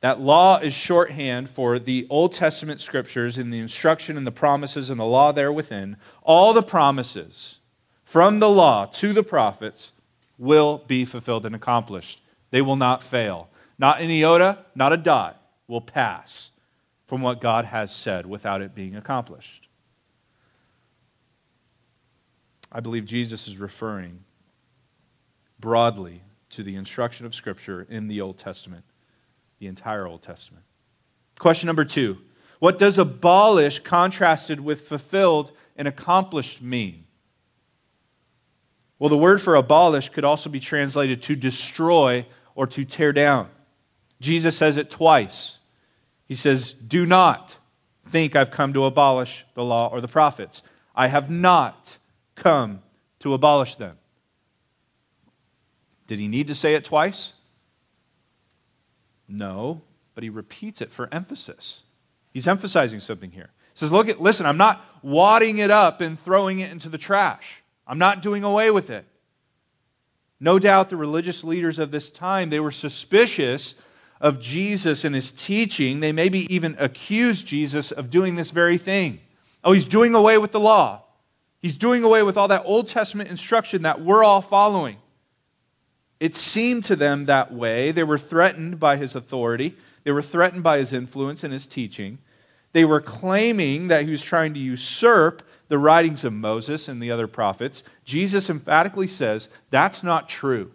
that 0.00 0.20
law 0.20 0.58
is 0.58 0.74
shorthand 0.74 1.48
for 1.48 1.78
the 1.78 2.06
Old 2.10 2.34
Testament 2.34 2.80
scriptures 2.80 3.38
and 3.38 3.52
the 3.52 3.58
instruction 3.58 4.16
and 4.16 4.26
the 4.26 4.32
promises 4.32 4.90
and 4.90 5.00
the 5.00 5.04
law 5.04 5.32
there 5.32 5.52
within. 5.52 5.96
All 6.22 6.52
the 6.52 6.62
promises 6.62 7.58
from 8.04 8.38
the 8.38 8.50
law 8.50 8.86
to 8.86 9.12
the 9.12 9.22
prophets 9.22 9.92
will 10.38 10.84
be 10.86 11.04
fulfilled 11.04 11.46
and 11.46 11.54
accomplished. 11.54 12.20
They 12.50 12.60
will 12.60 12.76
not 12.76 13.02
fail. 13.02 13.48
Not 13.78 14.00
an 14.00 14.10
iota, 14.10 14.58
not 14.74 14.92
a 14.92 14.96
dot 14.96 15.40
will 15.66 15.80
pass 15.80 16.50
from 17.06 17.22
what 17.22 17.40
God 17.40 17.64
has 17.66 17.94
said 17.94 18.26
without 18.26 18.60
it 18.60 18.74
being 18.74 18.96
accomplished. 18.96 19.65
I 22.70 22.80
believe 22.80 23.04
Jesus 23.04 23.46
is 23.48 23.58
referring 23.58 24.24
broadly 25.58 26.22
to 26.50 26.62
the 26.62 26.76
instruction 26.76 27.26
of 27.26 27.34
Scripture 27.34 27.86
in 27.88 28.08
the 28.08 28.20
Old 28.20 28.38
Testament, 28.38 28.84
the 29.58 29.66
entire 29.66 30.06
Old 30.06 30.22
Testament. 30.22 30.64
Question 31.38 31.66
number 31.66 31.84
two 31.84 32.18
What 32.58 32.78
does 32.78 32.98
abolish 32.98 33.80
contrasted 33.80 34.60
with 34.60 34.88
fulfilled 34.88 35.52
and 35.76 35.86
accomplished 35.86 36.62
mean? 36.62 37.04
Well, 38.98 39.10
the 39.10 39.18
word 39.18 39.42
for 39.42 39.54
abolish 39.54 40.08
could 40.08 40.24
also 40.24 40.48
be 40.48 40.60
translated 40.60 41.22
to 41.24 41.36
destroy 41.36 42.26
or 42.54 42.66
to 42.68 42.84
tear 42.84 43.12
down. 43.12 43.50
Jesus 44.20 44.56
says 44.56 44.78
it 44.78 44.90
twice. 44.90 45.58
He 46.24 46.34
says, 46.34 46.72
Do 46.72 47.04
not 47.04 47.58
think 48.06 48.34
I've 48.34 48.50
come 48.50 48.72
to 48.72 48.84
abolish 48.84 49.44
the 49.54 49.64
law 49.64 49.88
or 49.88 50.00
the 50.00 50.08
prophets. 50.08 50.62
I 50.94 51.08
have 51.08 51.28
not 51.28 51.98
come 52.36 52.82
to 53.20 53.34
abolish 53.34 53.74
them. 53.74 53.96
Did 56.06 56.20
he 56.20 56.28
need 56.28 56.46
to 56.46 56.54
say 56.54 56.74
it 56.74 56.84
twice? 56.84 57.32
No, 59.28 59.82
but 60.14 60.22
he 60.22 60.30
repeats 60.30 60.80
it 60.80 60.92
for 60.92 61.08
emphasis. 61.12 61.82
He's 62.32 62.46
emphasizing 62.46 63.00
something 63.00 63.32
here. 63.32 63.50
He 63.74 63.80
says, 63.80 63.90
Look 63.90 64.08
at, 64.08 64.20
listen, 64.20 64.46
I'm 64.46 64.56
not 64.56 64.84
wadding 65.02 65.58
it 65.58 65.70
up 65.70 66.00
and 66.00 66.18
throwing 66.18 66.60
it 66.60 66.70
into 66.70 66.88
the 66.88 66.98
trash. 66.98 67.62
I'm 67.86 67.98
not 67.98 68.22
doing 68.22 68.44
away 68.44 68.70
with 68.70 68.90
it. 68.90 69.04
No 70.38 70.58
doubt 70.58 70.90
the 70.90 70.96
religious 70.96 71.42
leaders 71.42 71.78
of 71.78 71.90
this 71.90 72.10
time, 72.10 72.50
they 72.50 72.60
were 72.60 72.70
suspicious 72.70 73.74
of 74.20 74.40
Jesus 74.40 75.04
and 75.04 75.14
his 75.14 75.30
teaching. 75.30 76.00
They 76.00 76.12
maybe 76.12 76.52
even 76.54 76.76
accused 76.78 77.46
Jesus 77.46 77.90
of 77.90 78.10
doing 78.10 78.36
this 78.36 78.50
very 78.50 78.78
thing. 78.78 79.20
Oh, 79.64 79.72
he's 79.72 79.86
doing 79.86 80.14
away 80.14 80.38
with 80.38 80.52
the 80.52 80.60
law. 80.60 81.05
He's 81.66 81.76
doing 81.76 82.04
away 82.04 82.22
with 82.22 82.36
all 82.36 82.46
that 82.46 82.62
Old 82.64 82.86
Testament 82.86 83.28
instruction 83.28 83.82
that 83.82 84.00
we're 84.00 84.22
all 84.22 84.40
following. 84.40 84.98
It 86.20 86.36
seemed 86.36 86.84
to 86.84 86.94
them 86.94 87.24
that 87.24 87.52
way. 87.52 87.90
They 87.90 88.04
were 88.04 88.18
threatened 88.18 88.78
by 88.78 88.98
his 88.98 89.16
authority, 89.16 89.74
they 90.04 90.12
were 90.12 90.22
threatened 90.22 90.62
by 90.62 90.78
his 90.78 90.92
influence 90.92 91.42
and 91.42 91.52
his 91.52 91.66
teaching. 91.66 92.18
They 92.72 92.84
were 92.84 93.00
claiming 93.00 93.88
that 93.88 94.04
he 94.04 94.12
was 94.12 94.22
trying 94.22 94.54
to 94.54 94.60
usurp 94.60 95.42
the 95.66 95.76
writings 95.76 96.22
of 96.22 96.32
Moses 96.32 96.86
and 96.86 97.02
the 97.02 97.10
other 97.10 97.26
prophets. 97.26 97.82
Jesus 98.04 98.48
emphatically 98.48 99.08
says, 99.08 99.48
That's 99.70 100.04
not 100.04 100.28
true. 100.28 100.70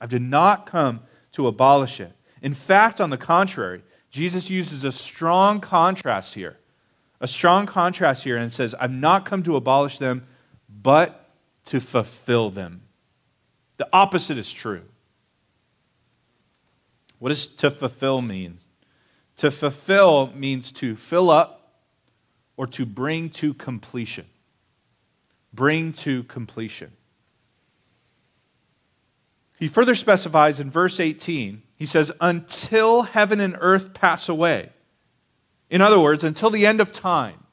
I 0.00 0.06
did 0.06 0.22
not 0.22 0.64
come 0.64 1.00
to 1.32 1.46
abolish 1.46 2.00
it. 2.00 2.14
In 2.40 2.54
fact, 2.54 3.02
on 3.02 3.10
the 3.10 3.18
contrary, 3.18 3.82
Jesus 4.10 4.48
uses 4.48 4.82
a 4.82 4.92
strong 4.92 5.60
contrast 5.60 6.32
here 6.32 6.56
a 7.20 7.28
strong 7.28 7.66
contrast 7.66 8.24
here 8.24 8.36
and 8.36 8.52
says, 8.52 8.74
I've 8.80 8.92
not 8.92 9.26
come 9.26 9.42
to 9.42 9.56
abolish 9.56 9.98
them, 9.98 10.26
but 10.68 11.28
to 11.66 11.80
fulfill 11.80 12.50
them. 12.50 12.82
The 13.76 13.88
opposite 13.92 14.38
is 14.38 14.52
true. 14.52 14.82
What 17.18 17.28
does 17.28 17.46
to 17.46 17.70
fulfill 17.70 18.22
mean? 18.22 18.56
To 19.38 19.50
fulfill 19.50 20.32
means 20.34 20.72
to 20.72 20.96
fill 20.96 21.30
up 21.30 21.82
or 22.56 22.66
to 22.68 22.86
bring 22.86 23.30
to 23.30 23.52
completion. 23.54 24.26
Bring 25.52 25.92
to 25.94 26.22
completion. 26.24 26.92
He 29.58 29.68
further 29.68 29.94
specifies 29.94 30.58
in 30.58 30.70
verse 30.70 30.98
18, 30.98 31.62
he 31.76 31.84
says, 31.84 32.10
Until 32.20 33.02
heaven 33.02 33.40
and 33.40 33.56
earth 33.60 33.92
pass 33.92 34.26
away 34.28 34.70
in 35.70 35.80
other 35.80 36.00
words, 36.00 36.24
until 36.24 36.50
the 36.50 36.66
end 36.66 36.80
of 36.80 36.92
time, 36.92 37.44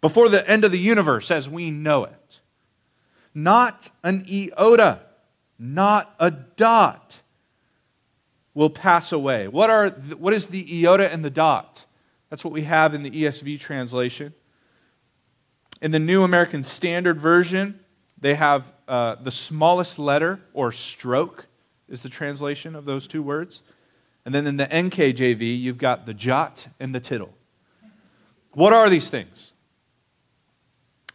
before 0.00 0.28
the 0.28 0.48
end 0.48 0.64
of 0.64 0.72
the 0.72 0.78
universe 0.78 1.30
as 1.30 1.48
we 1.48 1.70
know 1.70 2.04
it, 2.04 2.40
not 3.32 3.90
an 4.02 4.26
iota, 4.30 5.00
not 5.58 6.14
a 6.18 6.30
dot 6.30 7.22
will 8.52 8.70
pass 8.70 9.12
away. 9.12 9.48
What, 9.48 9.70
are, 9.70 9.90
what 9.90 10.34
is 10.34 10.46
the 10.46 10.84
iota 10.86 11.10
and 11.10 11.24
the 11.24 11.30
dot? 11.30 11.86
That's 12.30 12.44
what 12.44 12.52
we 12.52 12.62
have 12.62 12.94
in 12.94 13.02
the 13.02 13.10
ESV 13.10 13.60
translation. 13.60 14.34
In 15.80 15.90
the 15.90 15.98
New 15.98 16.22
American 16.22 16.64
Standard 16.64 17.20
Version, 17.20 17.80
they 18.20 18.34
have 18.34 18.72
uh, 18.88 19.16
the 19.16 19.30
smallest 19.30 19.98
letter, 19.98 20.40
or 20.52 20.72
stroke, 20.72 21.46
is 21.88 22.00
the 22.00 22.08
translation 22.08 22.74
of 22.74 22.84
those 22.84 23.06
two 23.06 23.22
words. 23.22 23.62
And 24.24 24.34
then 24.34 24.46
in 24.46 24.56
the 24.56 24.66
NKJV, 24.66 25.60
you've 25.60 25.78
got 25.78 26.06
the 26.06 26.14
jot 26.14 26.68
and 26.80 26.94
the 26.94 27.00
tittle. 27.00 27.34
What 28.52 28.72
are 28.72 28.88
these 28.88 29.10
things? 29.10 29.52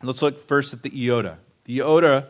Let's 0.04 0.22
look 0.22 0.40
first 0.40 0.74
at 0.74 0.84
the 0.84 0.92
iota. 0.94 1.38
The 1.66 1.82
iota, 1.82 2.28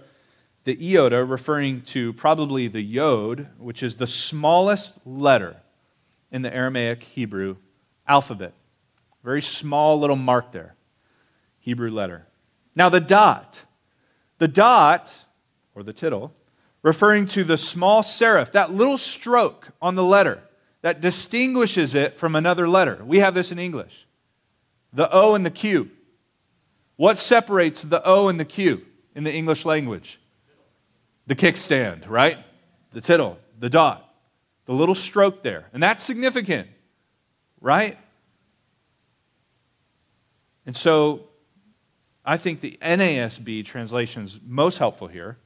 the 0.64 0.78
iota 0.82 1.24
referring 1.26 1.82
to 1.82 2.14
probably 2.14 2.68
the 2.68 2.82
yod, 2.82 3.48
which 3.58 3.84
is 3.84 3.96
the 3.96 4.08
smallest 4.08 4.96
letter 5.06 5.58
in 6.32 6.42
the 6.42 6.54
Aramaic 6.54 7.04
Hebrew 7.04 7.58
alphabet. 8.08 8.54
Very 9.24 9.42
small 9.42 10.00
little 10.00 10.16
mark 10.16 10.52
there. 10.52 10.76
Hebrew 11.60 11.92
letter. 11.92 12.28
Now 12.76 12.90
the 12.90 13.02
dot. 13.02 13.66
The 14.38 14.48
dot, 14.48 15.26
or 15.76 15.84
the 15.84 15.92
tittle, 15.92 16.34
referring 16.82 17.26
to 17.28 17.44
the 17.44 17.58
small 17.58 18.02
serif, 18.02 18.54
that 18.54 18.74
little 18.74 18.98
stroke 18.98 19.70
on 19.82 19.96
the 19.96 20.04
letter 20.04 20.42
that 20.82 21.02
distinguishes 21.02 21.96
it 21.96 22.18
from 22.18 22.36
another 22.36 22.68
letter. 22.68 23.04
We 23.04 23.20
have 23.20 23.34
this 23.34 23.52
in 23.52 23.60
English 23.60 24.06
the 24.92 25.12
O 25.12 25.36
and 25.36 25.46
the 25.46 25.52
Q. 25.52 25.92
What 26.96 27.20
separates 27.20 27.84
the 27.84 28.04
O 28.04 28.28
and 28.28 28.40
the 28.40 28.46
Q 28.46 28.86
in 29.16 29.24
the 29.24 29.34
English 29.34 29.66
language? 29.66 30.20
The 31.28 31.36
kickstand, 31.36 32.10
right? 32.10 32.38
The 32.92 33.02
tittle, 33.02 33.38
the 33.60 33.70
dot, 33.70 34.14
the 34.66 34.74
little 34.74 34.96
stroke 34.96 35.44
there. 35.44 35.66
And 35.74 35.82
that's 35.84 36.04
significant, 36.04 36.68
right? 37.62 37.98
And 40.66 40.76
so 40.76 41.30
I 42.26 42.38
think 42.38 42.62
the 42.62 42.78
NASB 42.82 43.66
translation 43.66 44.24
is 44.24 44.40
most 44.46 44.78
helpful 44.78 45.08
here. 45.08 45.38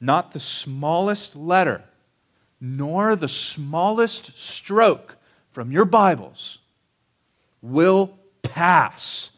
Not 0.00 0.32
the 0.32 0.40
smallest 0.40 1.34
letter, 1.36 1.82
nor 2.60 3.16
the 3.16 3.28
smallest 3.28 4.38
stroke 4.38 5.16
from 5.50 5.70
your 5.70 5.84
Bibles 5.84 6.58
will 7.62 8.18
pass. 8.42 9.30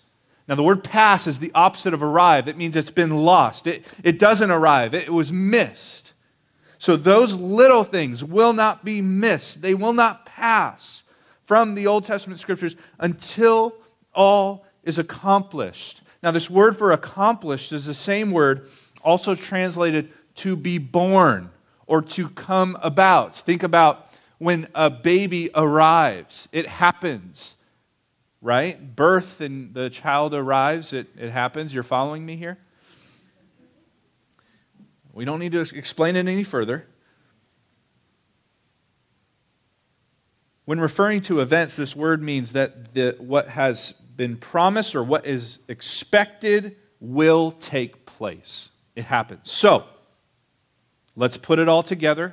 Now, 0.48 0.54
the 0.54 0.62
word 0.62 0.82
pass 0.82 1.26
is 1.26 1.38
the 1.38 1.52
opposite 1.54 1.92
of 1.92 2.02
arrive. 2.02 2.48
It 2.48 2.56
means 2.56 2.74
it's 2.74 2.90
been 2.90 3.24
lost. 3.24 3.66
It, 3.66 3.84
it 4.02 4.18
doesn't 4.18 4.50
arrive, 4.50 4.94
it 4.94 5.12
was 5.12 5.32
missed. 5.32 6.12
So, 6.78 6.96
those 6.96 7.34
little 7.34 7.84
things 7.84 8.22
will 8.22 8.52
not 8.52 8.84
be 8.84 9.02
missed. 9.02 9.62
They 9.62 9.74
will 9.74 9.92
not 9.92 10.24
pass 10.24 11.02
from 11.44 11.74
the 11.74 11.86
Old 11.86 12.04
Testament 12.04 12.40
scriptures 12.40 12.76
until 12.98 13.74
all 14.14 14.64
is 14.84 14.98
accomplished. 14.98 16.02
Now, 16.22 16.30
this 16.30 16.48
word 16.48 16.76
for 16.76 16.92
accomplished 16.92 17.72
is 17.72 17.84
the 17.84 17.94
same 17.94 18.30
word 18.30 18.68
also 19.02 19.34
translated 19.34 20.12
to 20.36 20.56
be 20.56 20.78
born 20.78 21.50
or 21.88 22.00
to 22.02 22.28
come 22.30 22.78
about. 22.80 23.36
Think 23.36 23.64
about 23.64 24.06
when 24.38 24.68
a 24.74 24.88
baby 24.88 25.50
arrives, 25.54 26.46
it 26.52 26.68
happens 26.68 27.56
right? 28.40 28.94
Birth 28.94 29.40
and 29.40 29.74
the 29.74 29.90
child 29.90 30.34
arrives, 30.34 30.92
it, 30.92 31.08
it 31.16 31.30
happens. 31.30 31.74
You're 31.74 31.82
following 31.82 32.24
me 32.24 32.36
here? 32.36 32.58
We 35.12 35.24
don't 35.24 35.40
need 35.40 35.52
to 35.52 35.60
explain 35.60 36.14
it 36.14 36.28
any 36.28 36.44
further. 36.44 36.86
When 40.64 40.80
referring 40.80 41.22
to 41.22 41.40
events, 41.40 41.76
this 41.76 41.96
word 41.96 42.22
means 42.22 42.52
that 42.52 42.94
the, 42.94 43.16
what 43.18 43.48
has 43.48 43.94
been 44.16 44.36
promised 44.36 44.94
or 44.94 45.02
what 45.02 45.26
is 45.26 45.58
expected 45.66 46.76
will 47.00 47.52
take 47.52 48.04
place. 48.04 48.70
It 48.94 49.04
happens. 49.04 49.50
So, 49.50 49.86
let's 51.18 51.36
put 51.36 51.58
it 51.58 51.68
all 51.68 51.82
together 51.82 52.32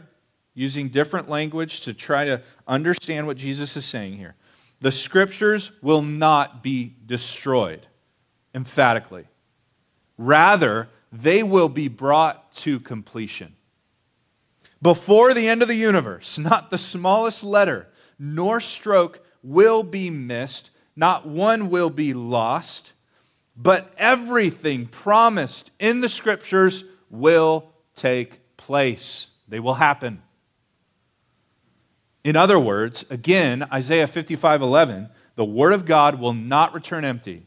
using 0.53 0.87
different 0.87 1.27
language 1.27 1.81
to 1.81 1.93
try 1.93 2.23
to 2.23 2.41
understand 2.67 3.27
what 3.27 3.35
Jesus 3.35 3.75
is 3.75 3.83
saying 3.83 4.13
here. 4.13 4.35
The 4.79 4.91
scriptures 4.91 5.71
will 5.81 6.03
not 6.03 6.61
be 6.61 6.95
destroyed, 7.05 7.87
emphatically. 8.53 9.25
Rather, 10.17 10.87
they 11.11 11.41
will 11.43 11.67
be 11.67 11.87
brought 11.87 12.53
to 12.57 12.79
completion. 12.79 13.55
Before 14.81 15.33
the 15.33 15.49
end 15.49 15.63
of 15.63 15.67
the 15.67 15.75
universe, 15.75 16.37
not 16.37 16.69
the 16.69 16.77
smallest 16.77 17.43
letter 17.43 17.87
nor 18.19 18.61
stroke 18.61 19.25
will 19.41 19.81
be 19.81 20.09
missed, 20.09 20.69
not 20.95 21.27
one 21.27 21.69
will 21.69 21.89
be 21.89 22.13
lost, 22.13 22.93
but 23.57 23.91
everything 23.97 24.85
promised 24.85 25.71
in 25.79 26.01
the 26.01 26.09
scriptures 26.09 26.83
will 27.09 27.71
take 27.95 28.41
place. 28.65 29.27
They 29.47 29.59
will 29.59 29.75
happen. 29.75 30.23
In 32.23 32.35
other 32.35 32.59
words, 32.59 33.05
again, 33.11 33.67
Isaiah 33.71 34.07
55 34.07 34.63
11, 34.63 35.09
the 35.35 35.45
word 35.45 35.71
of 35.73 35.85
God 35.85 36.19
will 36.19 36.33
not 36.33 36.73
return 36.73 37.05
empty. 37.05 37.45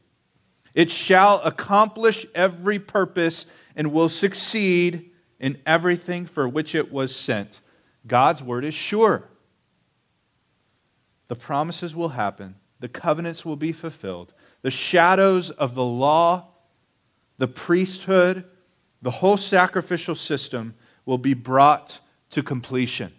It 0.75 0.93
shall 0.93 1.41
accomplish 1.43 2.25
every 2.37 2.79
purpose 2.79 3.47
and 3.75 3.93
will 3.93 4.09
succeed 4.09 5.11
in 5.41 5.61
everything 5.67 6.25
for 6.25 6.49
which 6.49 6.77
it 6.77 6.93
was 6.93 7.15
sent. 7.17 7.63
God's 8.07 8.41
word 8.41 8.65
is 8.65 8.75
sure. 8.75 9.29
The 11.27 11.35
promises 11.35 11.97
will 11.97 12.11
happen, 12.11 12.55
the 12.79 12.89
covenants 12.89 13.45
will 13.45 13.57
be 13.57 13.73
fulfilled, 13.73 14.33
the 14.63 14.71
shadows 14.71 15.51
of 15.51 15.75
the 15.75 15.85
law, 15.85 16.47
the 17.39 17.49
priesthood, 17.49 18.45
the 19.03 19.11
whole 19.11 19.37
sacrificial 19.37 20.15
system 20.15 20.77
will 21.09 21.17
be 21.17 21.33
brought 21.33 22.01
to 22.29 22.43
completion. 22.43 23.11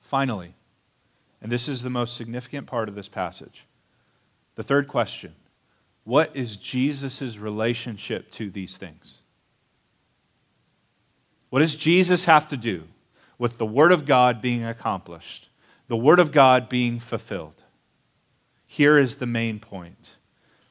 Finally, 0.00 0.54
and 1.42 1.52
this 1.52 1.68
is 1.68 1.82
the 1.82 1.90
most 1.90 2.16
significant 2.16 2.66
part 2.66 2.88
of 2.88 2.94
this 2.94 3.10
passage, 3.10 3.66
the 4.54 4.62
third 4.62 4.88
question 4.88 5.34
What 6.04 6.34
is 6.34 6.56
Jesus' 6.56 7.36
relationship 7.36 8.30
to 8.32 8.48
these 8.48 8.78
things? 8.78 9.18
What 11.50 11.58
does 11.58 11.76
Jesus 11.76 12.24
have 12.24 12.48
to 12.48 12.56
do 12.56 12.84
with 13.36 13.58
the 13.58 13.66
Word 13.66 13.92
of 13.92 14.06
God 14.06 14.40
being 14.40 14.64
accomplished, 14.64 15.50
the 15.88 15.96
Word 15.96 16.20
of 16.20 16.32
God 16.32 16.70
being 16.70 16.98
fulfilled? 16.98 17.62
Here 18.66 18.98
is 18.98 19.16
the 19.16 19.26
main 19.26 19.60
point. 19.60 20.16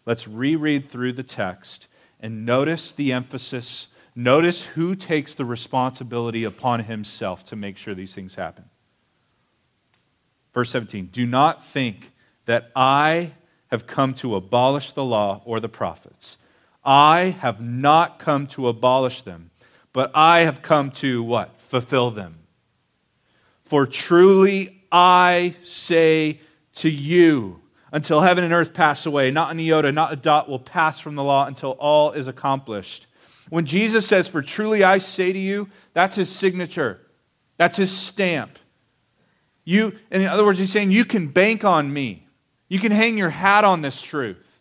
Let's 0.08 0.28
reread 0.28 0.90
through 0.90 1.14
the 1.14 1.22
text 1.22 1.86
and 2.20 2.44
notice 2.44 2.92
the 2.92 3.14
emphasis. 3.14 3.90
Notice 4.16 4.64
who 4.64 4.96
takes 4.96 5.34
the 5.34 5.46
responsibility 5.46 6.44
upon 6.44 6.82
himself 6.82 7.44
to 7.46 7.56
make 7.56 7.78
sure 7.78 7.96
these 7.96 8.14
things 8.14 8.36
happen. 8.36 8.66
Verse 10.54 10.70
17 10.70 11.08
Do 11.08 11.26
not 11.26 11.66
think 11.66 12.12
that 12.46 12.72
I 12.76 13.32
have 13.68 13.88
come 13.88 14.14
to 14.16 14.36
abolish 14.36 14.92
the 14.92 15.04
law 15.04 15.42
or 15.46 15.60
the 15.60 15.70
prophets. 15.70 16.38
I 16.86 17.36
have 17.40 17.60
not 17.62 18.20
come 18.20 18.46
to 18.48 18.68
abolish 18.68 19.22
them, 19.22 19.50
but 19.94 20.12
I 20.14 20.42
have 20.42 20.62
come 20.62 20.92
to 20.92 21.24
what? 21.24 21.60
Fulfill 21.60 22.12
them. 22.12 22.40
For 23.66 23.88
truly 23.88 24.84
I 24.92 25.56
say 25.62 26.42
to 26.76 26.90
you, 26.90 27.62
until 27.92 28.22
heaven 28.22 28.44
and 28.44 28.54
earth 28.54 28.74
pass 28.74 29.06
away, 29.06 29.32
not 29.32 29.52
an 29.52 29.60
iota, 29.60 29.92
not 29.92 30.14
a 30.14 30.16
dot 30.16 30.50
will 30.50 30.60
pass 30.60 31.00
from 31.00 31.16
the 31.16 31.24
law 31.24 31.46
until 31.46 31.72
all 31.72 32.12
is 32.12 32.28
accomplished. 32.28 33.08
When 33.54 33.68
Jesus 33.68 34.08
says, 34.08 34.28
For 34.28 34.42
truly 34.42 34.84
I 34.84 34.98
say 34.98 35.32
to 35.32 35.38
you, 35.38 35.70
that's 35.94 36.16
his 36.16 36.28
signature, 36.28 37.00
that's 37.56 37.78
his 37.78 37.96
stamp. 37.96 38.58
You, 39.64 39.94
in 40.10 40.26
other 40.26 40.44
words, 40.44 40.58
he's 40.58 40.72
saying, 40.72 40.90
You 40.90 41.06
can 41.06 41.28
bank 41.28 41.64
on 41.64 41.94
me. 41.94 42.26
You 42.68 42.80
can 42.80 42.92
hang 42.92 43.16
your 43.16 43.30
hat 43.30 43.64
on 43.64 43.84
this 43.84 44.02
truth. 44.02 44.60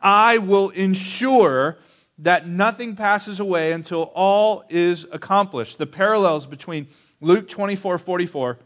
I 0.00 0.38
will 0.38 0.70
ensure 0.70 1.80
that 2.16 2.48
nothing 2.48 2.96
passes 2.96 3.38
away 3.38 3.72
until 3.72 4.04
all 4.14 4.64
is 4.70 5.06
accomplished. 5.12 5.76
The 5.76 5.86
parallels 5.86 6.46
between 6.46 6.86
Luke 7.20 7.46
24 7.46 7.98
44 7.98 8.58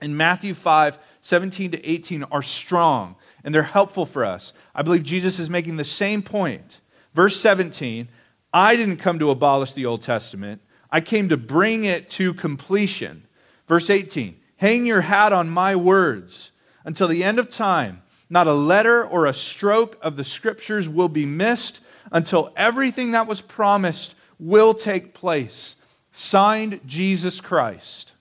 and 0.00 0.18
Matthew 0.18 0.52
5 0.52 0.98
17 1.20 1.70
to 1.70 1.88
18 1.88 2.24
are 2.24 2.42
strong 2.42 3.14
and 3.44 3.54
they're 3.54 3.62
helpful 3.62 4.04
for 4.04 4.24
us. 4.24 4.52
I 4.74 4.82
believe 4.82 5.04
Jesus 5.04 5.38
is 5.38 5.48
making 5.48 5.76
the 5.76 5.84
same 5.84 6.22
point. 6.22 6.80
Verse 7.14 7.40
17 7.40 8.08
I 8.52 8.76
didn't 8.76 8.96
come 8.96 9.18
to 9.18 9.30
abolish 9.30 9.72
the 9.72 9.86
Old 9.86 10.02
Testament, 10.02 10.62
I 10.90 11.00
came 11.00 11.28
to 11.28 11.36
bring 11.36 11.84
it 11.84 12.08
to 12.10 12.32
completion. 12.34 13.26
Verse 13.66 13.90
18 13.90 14.38
Hang 14.56 14.86
your 14.86 15.02
hat 15.02 15.32
on 15.32 15.48
my 15.48 15.76
words 15.76 16.50
until 16.84 17.08
the 17.08 17.22
end 17.22 17.38
of 17.38 17.50
time. 17.50 18.02
Not 18.30 18.46
a 18.46 18.52
letter 18.52 19.06
or 19.06 19.26
a 19.26 19.32
stroke 19.32 19.98
of 20.02 20.16
the 20.16 20.24
scriptures 20.24 20.88
will 20.88 21.08
be 21.08 21.24
missed 21.24 21.80
until 22.12 22.52
everything 22.56 23.12
that 23.12 23.26
was 23.26 23.40
promised 23.40 24.14
will 24.38 24.74
take 24.74 25.14
place. 25.14 25.76
Signed 26.12 26.80
Jesus 26.84 27.40
Christ. 27.40 28.12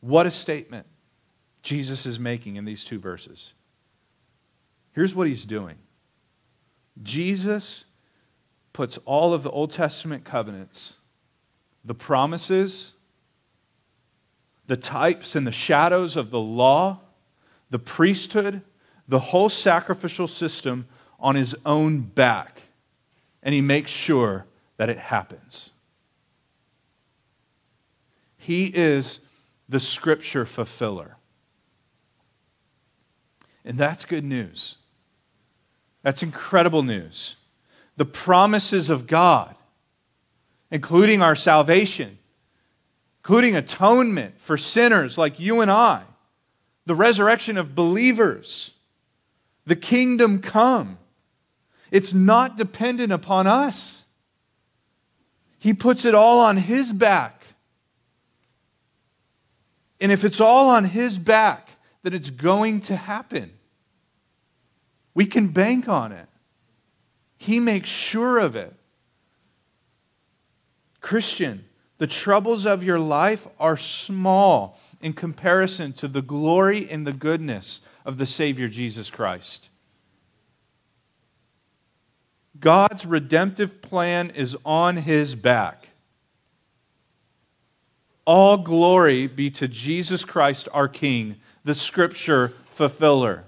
What 0.00 0.26
a 0.26 0.30
statement 0.30 0.86
Jesus 1.62 2.06
is 2.06 2.20
making 2.20 2.56
in 2.56 2.64
these 2.64 2.84
two 2.84 2.98
verses. 2.98 3.54
Here's 4.92 5.14
what 5.14 5.26
he's 5.26 5.44
doing 5.44 5.76
Jesus 7.02 7.84
puts 8.72 8.98
all 9.04 9.32
of 9.32 9.42
the 9.42 9.50
Old 9.50 9.70
Testament 9.70 10.24
covenants, 10.24 10.94
the 11.84 11.94
promises, 11.94 12.92
the 14.66 14.76
types 14.76 15.34
and 15.36 15.46
the 15.46 15.52
shadows 15.52 16.16
of 16.16 16.30
the 16.30 16.40
law, 16.40 17.00
the 17.70 17.78
priesthood, 17.78 18.62
the 19.08 19.18
whole 19.18 19.48
sacrificial 19.48 20.26
system 20.26 20.86
on 21.20 21.36
his 21.36 21.54
own 21.64 22.00
back. 22.00 22.62
And 23.42 23.54
he 23.54 23.60
makes 23.60 23.90
sure 23.90 24.46
that 24.76 24.90
it 24.90 24.98
happens. 24.98 25.70
He 28.36 28.66
is 28.66 29.20
the 29.68 29.80
scripture 29.80 30.44
fulfiller. 30.46 31.16
And 33.64 33.78
that's 33.78 34.04
good 34.04 34.24
news. 34.24 34.76
That's 36.06 36.22
incredible 36.22 36.84
news. 36.84 37.34
The 37.96 38.04
promises 38.04 38.90
of 38.90 39.08
God, 39.08 39.56
including 40.70 41.20
our 41.20 41.34
salvation, 41.34 42.18
including 43.18 43.56
atonement 43.56 44.40
for 44.40 44.56
sinners 44.56 45.18
like 45.18 45.40
you 45.40 45.60
and 45.62 45.68
I, 45.68 46.04
the 46.84 46.94
resurrection 46.94 47.58
of 47.58 47.74
believers, 47.74 48.70
the 49.66 49.74
kingdom 49.74 50.38
come. 50.38 50.98
It's 51.90 52.14
not 52.14 52.56
dependent 52.56 53.12
upon 53.12 53.48
us. 53.48 54.04
He 55.58 55.74
puts 55.74 56.04
it 56.04 56.14
all 56.14 56.38
on 56.38 56.56
His 56.56 56.92
back. 56.92 57.42
And 60.00 60.12
if 60.12 60.22
it's 60.22 60.40
all 60.40 60.70
on 60.70 60.84
His 60.84 61.18
back, 61.18 61.68
then 62.04 62.12
it's 62.14 62.30
going 62.30 62.80
to 62.82 62.94
happen. 62.94 63.55
We 65.16 65.24
can 65.24 65.48
bank 65.48 65.88
on 65.88 66.12
it. 66.12 66.28
He 67.38 67.58
makes 67.58 67.88
sure 67.88 68.38
of 68.38 68.54
it. 68.54 68.74
Christian, 71.00 71.64
the 71.96 72.06
troubles 72.06 72.66
of 72.66 72.84
your 72.84 72.98
life 72.98 73.48
are 73.58 73.78
small 73.78 74.78
in 75.00 75.14
comparison 75.14 75.94
to 75.94 76.06
the 76.06 76.20
glory 76.20 76.86
and 76.90 77.06
the 77.06 77.14
goodness 77.14 77.80
of 78.04 78.18
the 78.18 78.26
Savior 78.26 78.68
Jesus 78.68 79.08
Christ. 79.08 79.70
God's 82.60 83.06
redemptive 83.06 83.80
plan 83.80 84.28
is 84.34 84.54
on 84.66 84.98
his 84.98 85.34
back. 85.34 85.88
All 88.26 88.58
glory 88.58 89.26
be 89.28 89.50
to 89.52 89.66
Jesus 89.66 90.26
Christ, 90.26 90.68
our 90.74 90.88
King, 90.88 91.36
the 91.64 91.74
Scripture 91.74 92.48
fulfiller. 92.66 93.44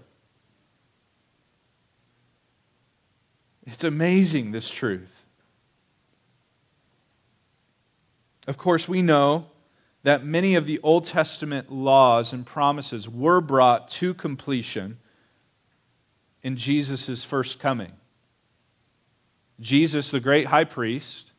It's 3.70 3.84
amazing, 3.84 4.52
this 4.52 4.70
truth. 4.70 5.24
Of 8.46 8.56
course, 8.56 8.88
we 8.88 9.02
know 9.02 9.48
that 10.04 10.24
many 10.24 10.54
of 10.54 10.64
the 10.64 10.80
Old 10.82 11.04
Testament 11.04 11.70
laws 11.70 12.32
and 12.32 12.46
promises 12.46 13.10
were 13.10 13.42
brought 13.42 13.90
to 13.90 14.14
completion 14.14 14.96
in 16.42 16.56
Jesus' 16.56 17.24
first 17.24 17.58
coming. 17.58 17.92
Jesus, 19.60 20.10
the 20.10 20.20
great 20.20 20.46
high 20.46 20.64
priest, 20.64 21.32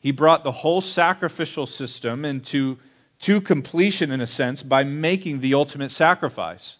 he 0.00 0.10
brought 0.10 0.42
the 0.42 0.50
whole 0.50 0.80
sacrificial 0.80 1.66
system 1.66 2.24
into 2.24 2.78
to 3.20 3.40
completion, 3.40 4.10
in 4.10 4.20
a 4.20 4.26
sense, 4.26 4.64
by 4.64 4.82
making 4.82 5.38
the 5.38 5.54
ultimate 5.54 5.92
sacrifice. 5.92 6.78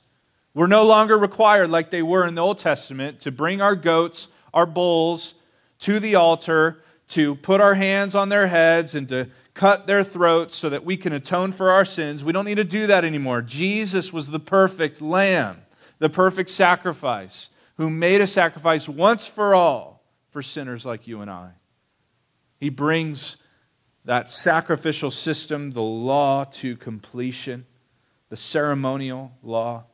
We're 0.53 0.67
no 0.67 0.85
longer 0.85 1.17
required, 1.17 1.71
like 1.71 1.91
they 1.91 2.03
were 2.03 2.27
in 2.27 2.35
the 2.35 2.43
Old 2.43 2.59
Testament, 2.59 3.21
to 3.21 3.31
bring 3.31 3.61
our 3.61 3.77
goats, 3.77 4.29
our 4.53 4.67
bulls 4.67 5.35
to 5.81 6.01
the 6.01 6.17
altar, 6.17 6.83
to 7.09 7.37
put 7.37 7.61
our 7.61 7.75
hands 7.75 8.15
on 8.15 8.29
their 8.29 8.49
heads, 8.49 8.95
and 8.95 9.09
to 9.09 9.29
cut 9.55 9.87
their 9.87 10.03
throats 10.03 10.57
so 10.57 10.69
that 10.69 10.85
we 10.85 10.97
can 10.97 11.13
atone 11.13 11.53
for 11.53 11.71
our 11.71 11.85
sins. 11.85 12.25
We 12.25 12.33
don't 12.33 12.45
need 12.45 12.57
to 12.57 12.65
do 12.65 12.87
that 12.87 13.05
anymore. 13.05 13.43
Jesus 13.43 14.13
was 14.13 14.29
the 14.29 14.41
perfect 14.41 15.01
lamb, 15.01 15.63
the 15.99 16.11
perfect 16.11 16.51
sacrifice, 16.51 17.51
who 17.77 17.91
made 17.91 18.21
a 18.21 18.27
sacrifice 18.27 18.89
once 18.89 19.27
for 19.27 19.55
all 19.55 20.03
for 20.31 20.43
sinners 20.43 20.85
like 20.85 21.07
you 21.07 21.21
and 21.21 21.31
I. 21.31 21.51
He 22.59 22.71
brings 22.71 23.37
that 24.05 24.31
sacrificial 24.31 25.11
system, 25.11 25.73
the 25.73 25.83
law, 25.83 26.45
to 26.45 26.77
completion, 26.77 27.67
the 28.29 28.37
ceremonial 28.37 29.33
law. 29.43 29.85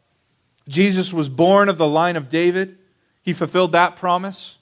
Jesus 0.69 1.13
was 1.13 1.29
born 1.29 1.69
of 1.69 1.79
the 1.79 1.87
line 1.87 2.17
of 2.17 2.29
David. 2.29 2.79
He 3.23 3.33
fulfilled 3.33 3.73
that 3.73 3.97
promise. 3.97 4.59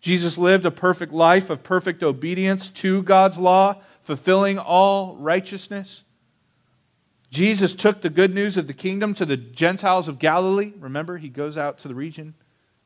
Jesus 0.00 0.38
lived 0.38 0.64
a 0.64 0.70
perfect 0.70 1.12
life 1.12 1.50
of 1.50 1.62
perfect 1.62 2.02
obedience 2.02 2.68
to 2.68 3.02
God's 3.02 3.38
law, 3.38 3.82
fulfilling 4.02 4.58
all 4.58 5.16
righteousness. 5.16 6.02
Jesus 7.30 7.74
took 7.74 8.02
the 8.02 8.10
good 8.10 8.32
news 8.32 8.56
of 8.56 8.66
the 8.66 8.72
kingdom 8.72 9.14
to 9.14 9.26
the 9.26 9.36
Gentiles 9.36 10.06
of 10.06 10.18
Galilee. 10.18 10.72
Remember, 10.78 11.18
he 11.18 11.28
goes 11.28 11.56
out 11.56 11.78
to 11.78 11.88
the 11.88 11.94
region 11.94 12.34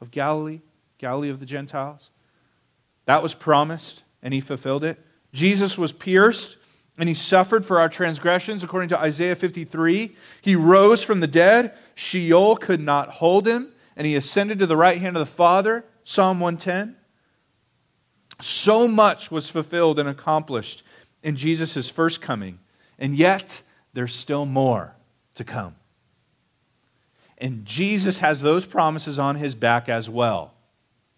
of 0.01 0.11
Galilee, 0.11 0.61
Galilee 0.99 1.29
of 1.29 1.41
the 1.41 1.47
Gentiles. 1.47 2.11
That 3.05 3.23
was 3.23 3.35
promised, 3.35 4.03
and 4.23 4.33
he 4.33 4.41
fulfilled 4.41 4.85
it. 4.85 4.99
Jesus 5.33 5.77
was 5.77 5.93
pierced 5.93 6.57
and 7.01 7.09
he 7.09 7.15
suffered 7.15 7.65
for 7.65 7.81
our 7.81 7.89
transgressions, 7.89 8.63
according 8.63 8.91
to 8.91 9.01
Isaiah 9.01 9.35
53. 9.35 10.15
He 10.43 10.55
rose 10.55 11.03
from 11.03 11.21
the 11.21 11.27
dead. 11.27 11.73
Sheol 11.95 12.57
could 12.57 12.79
not 12.79 13.09
hold 13.09 13.49
him, 13.49 13.73
and 13.97 14.07
he 14.07 14.15
ascended 14.15 14.59
to 14.59 14.67
the 14.67 14.77
right 14.77 15.01
hand 15.01 15.17
of 15.17 15.21
the 15.21 15.33
Father, 15.33 15.87
Psalm 16.05 16.41
110. 16.41 16.97
So 18.43 18.87
much 18.87 19.31
was 19.31 19.49
fulfilled 19.49 19.99
and 19.99 20.11
accomplished 20.11 20.83
in 21.23 21.37
Jesus' 21.37 21.89
first 21.89 22.21
coming, 22.21 22.59
and 22.99 23.17
yet 23.17 23.63
there's 23.95 24.15
still 24.15 24.45
more 24.45 24.95
to 25.37 25.43
come. 25.43 25.77
And 27.39 27.65
Jesus 27.65 28.19
has 28.19 28.43
those 28.43 28.67
promises 28.67 29.19
on 29.19 29.37
his 29.37 29.55
back 29.55 29.89
as 29.89 30.11
well. 30.11 30.53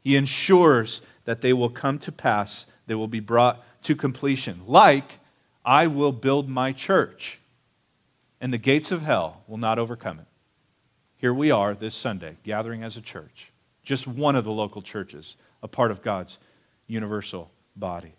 He 0.00 0.14
ensures 0.14 1.00
that 1.24 1.40
they 1.40 1.52
will 1.52 1.70
come 1.70 1.98
to 1.98 2.12
pass, 2.12 2.66
they 2.86 2.94
will 2.94 3.08
be 3.08 3.18
brought 3.18 3.64
to 3.82 3.96
completion, 3.96 4.62
like 4.68 5.18
I 5.64 5.86
will 5.86 6.12
build 6.12 6.48
my 6.48 6.72
church, 6.72 7.38
and 8.40 8.52
the 8.52 8.58
gates 8.58 8.90
of 8.90 9.02
hell 9.02 9.42
will 9.46 9.58
not 9.58 9.78
overcome 9.78 10.18
it. 10.18 10.26
Here 11.16 11.32
we 11.32 11.50
are 11.50 11.74
this 11.74 11.94
Sunday, 11.94 12.36
gathering 12.42 12.82
as 12.82 12.96
a 12.96 13.00
church, 13.00 13.52
just 13.84 14.06
one 14.06 14.34
of 14.34 14.44
the 14.44 14.50
local 14.50 14.82
churches, 14.82 15.36
a 15.62 15.68
part 15.68 15.90
of 15.92 16.02
God's 16.02 16.38
universal 16.88 17.50
body. 17.76 18.14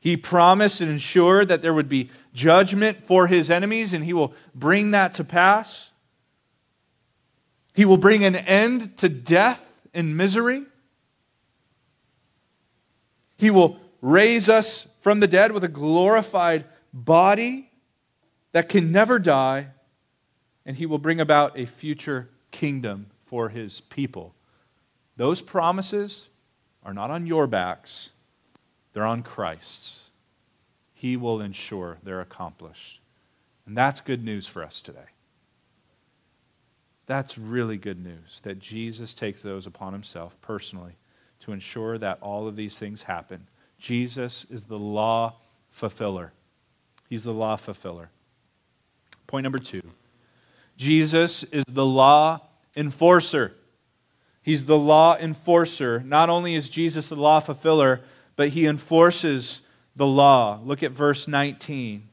He 0.00 0.16
promised 0.16 0.80
and 0.80 0.90
ensured 0.90 1.48
that 1.48 1.62
there 1.62 1.74
would 1.74 1.88
be 1.88 2.10
judgment 2.32 3.06
for 3.06 3.26
his 3.26 3.50
enemies, 3.50 3.92
and 3.92 4.04
he 4.04 4.12
will 4.12 4.34
bring 4.54 4.90
that 4.92 5.14
to 5.14 5.24
pass. 5.24 5.90
He 7.74 7.84
will 7.84 7.96
bring 7.96 8.24
an 8.24 8.36
end 8.36 8.96
to 8.98 9.08
death 9.08 9.64
and 9.94 10.16
misery. 10.16 10.64
He 13.36 13.50
will 13.50 13.80
raise 14.00 14.48
us 14.48 14.86
from 15.00 15.20
the 15.20 15.28
dead 15.28 15.52
with 15.52 15.64
a 15.64 15.68
glorified 15.68 16.64
body 16.92 17.70
that 18.52 18.68
can 18.68 18.92
never 18.92 19.18
die, 19.18 19.68
and 20.64 20.76
he 20.76 20.86
will 20.86 20.98
bring 20.98 21.20
about 21.20 21.58
a 21.58 21.66
future 21.66 22.28
kingdom 22.50 23.06
for 23.24 23.48
his 23.48 23.80
people. 23.80 24.34
Those 25.16 25.40
promises 25.40 26.28
are 26.84 26.94
not 26.94 27.10
on 27.10 27.26
your 27.26 27.46
backs, 27.46 28.10
they're 28.92 29.04
on 29.04 29.22
Christ's. 29.22 30.02
He 30.94 31.16
will 31.16 31.40
ensure 31.40 31.98
they're 32.02 32.20
accomplished. 32.20 33.00
And 33.66 33.76
that's 33.76 34.00
good 34.00 34.24
news 34.24 34.48
for 34.48 34.64
us 34.64 34.80
today. 34.80 35.12
That's 37.06 37.38
really 37.38 37.76
good 37.76 38.02
news 38.02 38.40
that 38.42 38.58
Jesus 38.58 39.14
takes 39.14 39.40
those 39.40 39.66
upon 39.66 39.92
himself 39.92 40.36
personally 40.42 40.96
to 41.40 41.52
ensure 41.52 41.98
that 41.98 42.18
all 42.20 42.48
of 42.48 42.56
these 42.56 42.76
things 42.76 43.02
happen 43.02 43.46
Jesus 43.78 44.46
is 44.50 44.64
the 44.64 44.78
law 44.78 45.34
fulfiller. 45.70 46.32
He's 47.08 47.24
the 47.24 47.32
law 47.32 47.56
fulfiller. 47.56 48.10
Point 49.26 49.44
number 49.44 49.58
two 49.58 49.82
Jesus 50.76 51.44
is 51.44 51.64
the 51.68 51.86
law 51.86 52.40
enforcer. 52.76 53.54
He's 54.42 54.64
the 54.64 54.78
law 54.78 55.16
enforcer. 55.16 56.00
Not 56.00 56.30
only 56.30 56.54
is 56.54 56.70
Jesus 56.70 57.08
the 57.08 57.16
law 57.16 57.40
fulfiller, 57.40 58.00
but 58.36 58.50
he 58.50 58.66
enforces 58.66 59.60
the 59.94 60.06
law. 60.06 60.60
Look 60.64 60.82
at 60.82 60.92
verse 60.92 61.28
19. 61.28 62.08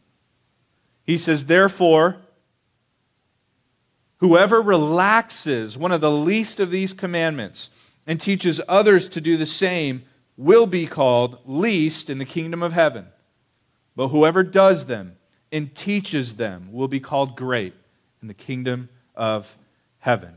He 1.05 1.17
says, 1.17 1.45
Therefore, 1.45 2.17
Whoever 4.19 4.61
relaxes 4.61 5.77
one 5.77 5.91
of 5.91 6.01
the 6.01 6.11
least 6.11 6.59
of 6.59 6.71
these 6.71 6.93
commandments 6.93 7.69
and 8.07 8.19
teaches 8.19 8.61
others 8.67 9.09
to 9.09 9.21
do 9.21 9.35
the 9.35 9.45
same 9.45 10.03
will 10.37 10.67
be 10.67 10.85
called 10.85 11.39
least 11.45 12.09
in 12.09 12.17
the 12.17 12.25
kingdom 12.25 12.61
of 12.61 12.73
heaven. 12.73 13.07
But 13.95 14.09
whoever 14.09 14.43
does 14.43 14.85
them 14.85 15.17
and 15.51 15.73
teaches 15.73 16.33
them 16.33 16.69
will 16.71 16.87
be 16.87 16.99
called 16.99 17.35
great 17.35 17.73
in 18.21 18.27
the 18.27 18.33
kingdom 18.33 18.89
of 19.15 19.57
heaven. 19.99 20.33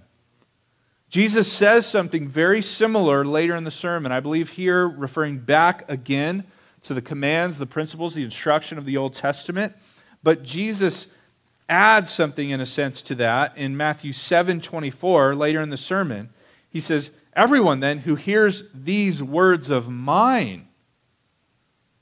Jesus 1.10 1.50
says 1.50 1.86
something 1.86 2.28
very 2.28 2.60
similar 2.60 3.24
later 3.24 3.56
in 3.56 3.64
the 3.64 3.70
sermon. 3.70 4.12
I 4.12 4.20
believe 4.20 4.50
here, 4.50 4.86
referring 4.86 5.38
back 5.38 5.90
again 5.90 6.44
to 6.82 6.94
the 6.94 7.02
commands, 7.02 7.58
the 7.58 7.66
principles, 7.66 8.14
the 8.14 8.24
instruction 8.24 8.78
of 8.78 8.84
the 8.84 8.96
Old 8.96 9.14
Testament. 9.14 9.74
But 10.22 10.42
Jesus 10.42 11.08
adds 11.68 12.12
something 12.12 12.50
in 12.50 12.60
a 12.60 12.66
sense 12.66 13.02
to 13.02 13.14
that 13.16 13.56
in 13.56 13.76
Matthew 13.76 14.12
7 14.12 14.60
24, 14.60 15.34
later 15.34 15.60
in 15.60 15.70
the 15.70 15.76
sermon. 15.76 16.30
He 16.70 16.80
says, 16.80 17.10
Everyone 17.38 17.78
then 17.78 17.98
who 17.98 18.16
hears 18.16 18.64
these 18.74 19.22
words 19.22 19.70
of 19.70 19.88
mine 19.88 20.66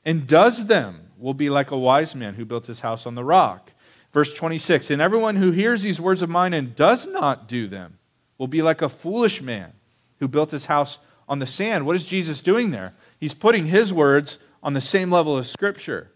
and 0.02 0.26
does 0.26 0.64
them 0.64 1.10
will 1.18 1.34
be 1.34 1.50
like 1.50 1.70
a 1.70 1.76
wise 1.76 2.14
man 2.14 2.36
who 2.36 2.46
built 2.46 2.68
his 2.68 2.80
house 2.80 3.04
on 3.04 3.16
the 3.16 3.22
rock. 3.22 3.72
Verse 4.14 4.32
26 4.32 4.90
And 4.90 5.02
everyone 5.02 5.36
who 5.36 5.50
hears 5.50 5.82
these 5.82 6.00
words 6.00 6.22
of 6.22 6.30
mine 6.30 6.54
and 6.54 6.74
does 6.74 7.06
not 7.06 7.46
do 7.46 7.68
them 7.68 7.98
will 8.38 8.46
be 8.46 8.62
like 8.62 8.80
a 8.80 8.88
foolish 8.88 9.42
man 9.42 9.74
who 10.20 10.26
built 10.26 10.52
his 10.52 10.66
house 10.66 11.00
on 11.28 11.38
the 11.38 11.46
sand. 11.46 11.84
What 11.84 11.96
is 11.96 12.04
Jesus 12.04 12.40
doing 12.40 12.70
there? 12.70 12.94
He's 13.20 13.34
putting 13.34 13.66
his 13.66 13.92
words 13.92 14.38
on 14.62 14.72
the 14.72 14.80
same 14.80 15.10
level 15.10 15.36
as 15.36 15.50
Scripture, 15.50 16.12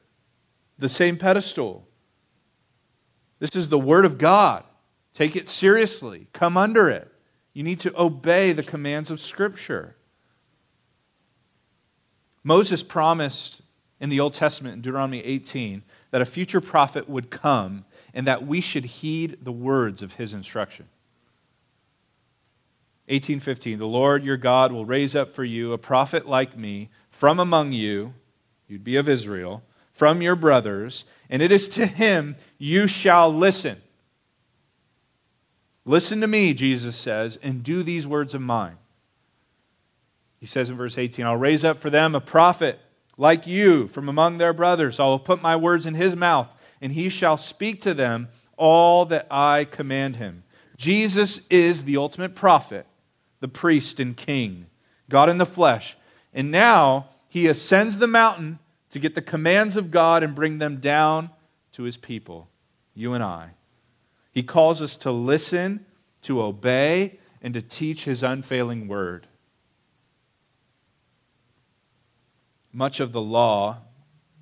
the 0.79 0.89
same 0.89 1.19
pedestal. 1.19 1.87
This 3.39 3.55
is 3.55 3.69
the 3.69 3.79
Word 3.79 4.07
of 4.07 4.17
God. 4.17 4.65
Take 5.13 5.37
it 5.37 5.51
seriously, 5.51 6.29
come 6.33 6.57
under 6.57 6.89
it. 6.89 7.10
You 7.61 7.65
need 7.65 7.81
to 7.81 8.01
obey 8.01 8.55
the 8.55 8.63
commands 8.63 9.11
of 9.11 9.21
Scripture. 9.21 9.95
Moses 12.43 12.83
promised 12.83 13.61
in 14.01 14.09
the 14.09 14.19
Old 14.19 14.33
Testament, 14.33 14.77
in 14.77 14.81
Deuteronomy 14.81 15.19
18, 15.23 15.83
that 16.11 16.23
a 16.23 16.25
future 16.25 16.63
prophet 16.63 17.07
would 17.07 17.29
come 17.29 17.85
and 18.15 18.27
that 18.27 18.47
we 18.47 18.63
should 18.63 18.87
heed 18.87 19.41
the 19.43 19.53
words 19.53 20.01
of 20.01 20.15
his 20.15 20.33
instruction. 20.33 20.87
1815 23.09 23.79
The 23.79 23.87
Lord 23.87 24.25
your 24.25 24.39
God 24.39 24.73
will 24.73 24.87
raise 24.87 25.15
up 25.15 25.29
for 25.29 25.45
you 25.45 25.75
a 25.75 25.77
prophet 25.77 26.27
like 26.27 26.57
me 26.57 26.89
from 27.11 27.39
among 27.39 27.75
you, 27.75 28.15
you'd 28.69 28.85
be 28.85 28.97
of 28.97 29.07
Israel, 29.07 29.63
from 29.93 30.23
your 30.23 30.35
brothers, 30.35 31.05
and 31.29 31.43
it 31.43 31.53
is 31.53 31.69
to 31.69 31.85
him 31.85 32.37
you 32.57 32.87
shall 32.87 33.31
listen. 33.31 33.83
Listen 35.85 36.21
to 36.21 36.27
me, 36.27 36.55
Jesus 36.55 36.97
says, 36.97 37.39
and 37.43 37.63
do 37.63 37.83
these 37.83 38.07
words 38.07 38.35
of 38.35 38.43
mine. 38.43 38.77
He 40.39 40.47
says 40.47 40.71
in 40.71 40.77
verse 40.77 40.99
18, 40.99 41.27
I'll 41.27 41.37
raise 41.37 41.65
up 41.65 41.79
for 41.79 41.91
them 41.91 42.15
a 42.15 42.21
prophet 42.21 42.79
like 43.17 43.47
you 43.47 43.89
from 43.89 44.09
among 44.09 44.39
their 44.39 44.53
brothers. 44.53 44.99
I 44.99 45.05
will 45.05 45.19
put 45.19 45.43
my 45.43 45.57
words 45.57 45.87
in 45.87 45.95
his 45.95 46.17
mouth, 46.17 46.49
and 46.81 46.93
he 46.93 47.09
shall 47.09 47.37
speak 47.37 47.81
to 47.83 47.95
them 47.95 48.29
all 48.57 49.05
that 49.07 49.27
I 49.31 49.65
command 49.65 50.17
him. 50.17 50.45
Jesus 50.77 51.41
is 51.51 51.85
the 51.85 51.99
ultimate 51.99 52.35
prophet, 52.35 52.87
the 53.41 53.49
priest 53.49 54.01
and 54.01 54.17
king, 54.17 54.67
God 55.11 55.29
in 55.29 55.39
the 55.39 55.47
flesh. 55.47 55.97
And 56.33 56.51
now 56.51 57.09
he 57.29 57.47
ascends 57.47 57.99
the 57.99 58.07
mountain 58.07 58.59
to 58.91 58.99
get 58.99 59.15
the 59.15 59.23
commands 59.23 59.77
of 59.77 59.91
God 59.91 60.23
and 60.23 60.35
bring 60.35 60.59
them 60.59 60.77
down 60.77 61.31
to 61.73 61.83
his 61.83 61.97
people, 61.97 62.49
you 62.95 63.13
and 63.13 63.23
I. 63.23 63.51
He 64.33 64.43
calls 64.43 64.81
us 64.81 64.97
to 64.99 65.11
listen, 65.11 65.85
to 66.23 66.43
obey, 66.43 67.19
and 67.43 67.55
to 67.55 67.63
teach 67.63 68.05
his 68.05 68.23
unfailing 68.23 68.87
word. 68.87 69.27
Much 72.73 73.01
of 73.01 73.13
the 73.13 73.21
law, 73.21 73.79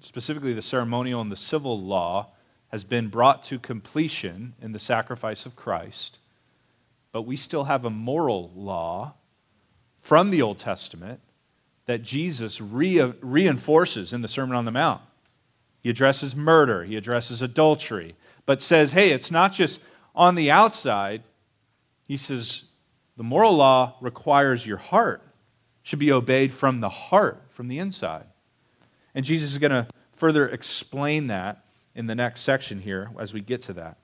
specifically 0.00 0.52
the 0.52 0.62
ceremonial 0.62 1.20
and 1.20 1.32
the 1.32 1.36
civil 1.36 1.80
law, 1.80 2.28
has 2.68 2.84
been 2.84 3.08
brought 3.08 3.42
to 3.44 3.58
completion 3.58 4.54
in 4.60 4.72
the 4.72 4.78
sacrifice 4.78 5.46
of 5.46 5.56
Christ. 5.56 6.18
But 7.12 7.22
we 7.22 7.36
still 7.36 7.64
have 7.64 7.84
a 7.84 7.90
moral 7.90 8.50
law 8.54 9.14
from 10.02 10.30
the 10.30 10.42
Old 10.42 10.58
Testament 10.58 11.20
that 11.86 12.02
Jesus 12.02 12.60
re- 12.60 13.14
reinforces 13.22 14.12
in 14.12 14.20
the 14.20 14.28
Sermon 14.28 14.56
on 14.56 14.66
the 14.66 14.70
Mount. 14.70 15.00
He 15.80 15.88
addresses 15.88 16.36
murder, 16.36 16.84
he 16.84 16.96
addresses 16.96 17.40
adultery, 17.40 18.14
but 18.48 18.62
says, 18.62 18.92
hey, 18.92 19.10
it's 19.10 19.30
not 19.30 19.52
just 19.52 19.78
on 20.14 20.34
the 20.34 20.50
outside. 20.50 21.22
He 22.04 22.16
says, 22.16 22.64
the 23.14 23.22
moral 23.22 23.54
law 23.54 23.98
requires 24.00 24.66
your 24.66 24.78
heart, 24.78 25.20
should 25.82 25.98
be 25.98 26.10
obeyed 26.10 26.54
from 26.54 26.80
the 26.80 26.88
heart, 26.88 27.42
from 27.50 27.68
the 27.68 27.78
inside. 27.78 28.24
And 29.14 29.26
Jesus 29.26 29.52
is 29.52 29.58
going 29.58 29.72
to 29.72 29.86
further 30.16 30.48
explain 30.48 31.26
that 31.26 31.62
in 31.94 32.06
the 32.06 32.14
next 32.14 32.40
section 32.40 32.80
here 32.80 33.10
as 33.18 33.34
we 33.34 33.42
get 33.42 33.60
to 33.64 33.74
that. 33.74 33.98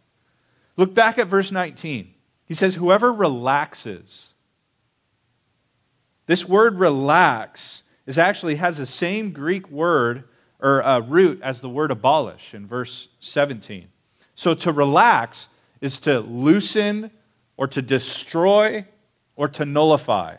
Look 0.77 0.93
back 0.93 1.19
at 1.19 1.27
verse 1.27 1.51
19. 1.51 2.13
He 2.45 2.53
says, 2.53 2.75
Whoever 2.75 3.15
relaxes 3.15 4.35
this 6.27 6.47
word 6.47 6.79
relax 6.79 7.83
is 8.05 8.19
actually 8.19 8.57
has 8.57 8.77
the 8.77 8.85
same 8.85 9.31
Greek 9.31 9.71
word 9.71 10.25
or 10.61 10.85
uh, 10.85 11.01
root 11.01 11.41
as 11.43 11.63
the 11.63 11.71
word 11.71 11.91
abolish 11.91 12.53
in 12.53 12.67
verse 12.67 13.09
17. 13.21 13.89
So 14.35 14.55
to 14.55 14.73
relax 14.73 15.49
is 15.81 15.99
to 16.01 16.21
loosen 16.21 17.11
or 17.57 17.67
to 17.69 17.83
destroy 17.83 18.87
or 19.37 19.49
to 19.49 19.65
nullify. 19.65 20.37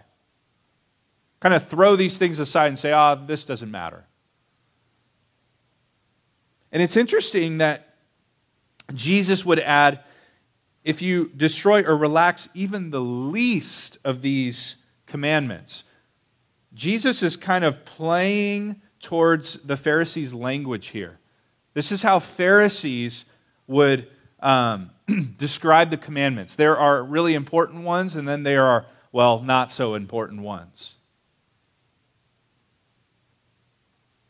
Kind 1.39 1.53
of 1.53 1.67
throw 1.67 1.95
these 1.95 2.17
things 2.17 2.39
aside 2.39 2.67
and 2.67 2.79
say, 2.79 2.91
ah, 2.91 3.15
oh, 3.17 3.25
this 3.25 3.45
doesn't 3.45 3.71
matter. 3.71 4.05
And 6.71 6.81
it's 6.81 6.97
interesting 6.97 7.59
that 7.59 7.95
Jesus 8.93 9.45
would 9.45 9.59
add, 9.59 9.99
if 10.83 11.01
you 11.01 11.31
destroy 11.35 11.83
or 11.83 11.95
relax 11.95 12.49
even 12.53 12.91
the 12.91 13.01
least 13.01 13.97
of 14.03 14.21
these 14.21 14.77
commandments. 15.05 15.83
Jesus 16.73 17.23
is 17.23 17.37
kind 17.37 17.63
of 17.63 17.85
playing 17.85 18.81
towards 18.99 19.53
the 19.63 19.77
Pharisees' 19.77 20.33
language 20.33 20.87
here. 20.87 21.19
This 21.73 21.91
is 21.91 22.01
how 22.01 22.19
Pharisees 22.19 23.25
would 23.67 24.07
um, 24.39 24.91
describe 25.37 25.89
the 25.89 25.97
commandments. 25.97 26.55
There 26.55 26.77
are 26.77 27.03
really 27.03 27.33
important 27.33 27.83
ones, 27.83 28.15
and 28.15 28.27
then 28.27 28.43
there 28.43 28.65
are, 28.65 28.85
well, 29.11 29.39
not 29.39 29.71
so 29.71 29.95
important 29.95 30.41
ones. 30.41 30.95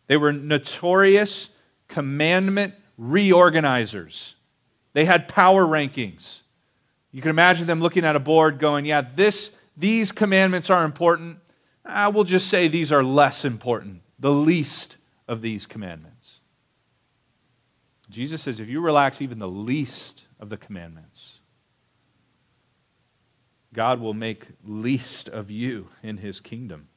They 0.08 0.18
were 0.18 0.32
notorious 0.32 1.50
commandment 1.88 2.76
reorganizers. 3.00 4.36
They 4.94 5.06
had 5.06 5.28
power 5.28 5.66
rankings. 5.66 6.42
You 7.12 7.22
can 7.22 7.30
imagine 7.30 7.68
them 7.68 7.82
looking 7.82 8.06
at 8.06 8.16
a 8.16 8.20
board 8.20 8.60
going, 8.60 8.86
yeah, 8.86 9.02
this 9.02 9.56
these 9.78 10.12
commandments 10.12 10.70
are 10.70 10.86
important. 10.86 11.40
I 11.84 12.08
will 12.08 12.24
just 12.24 12.48
say 12.48 12.68
these 12.68 12.92
are 12.92 13.04
less 13.04 13.44
important, 13.46 14.02
the 14.18 14.32
least 14.32 14.98
of 15.28 15.42
these 15.42 15.66
commandments. 15.66 16.15
Jesus 18.16 18.44
says 18.44 18.62
if 18.62 18.70
you 18.70 18.80
relax 18.80 19.22
even 19.22 19.40
the 19.40 19.48
least 19.48 20.26
of 20.40 20.50
the 20.50 20.56
commandments, 20.56 21.40
God 23.74 24.00
will 24.00 24.14
make 24.14 24.48
least 24.64 25.28
of 25.28 25.52
you 25.52 25.90
in 26.02 26.20
his 26.20 26.40
kingdom. 26.40 26.88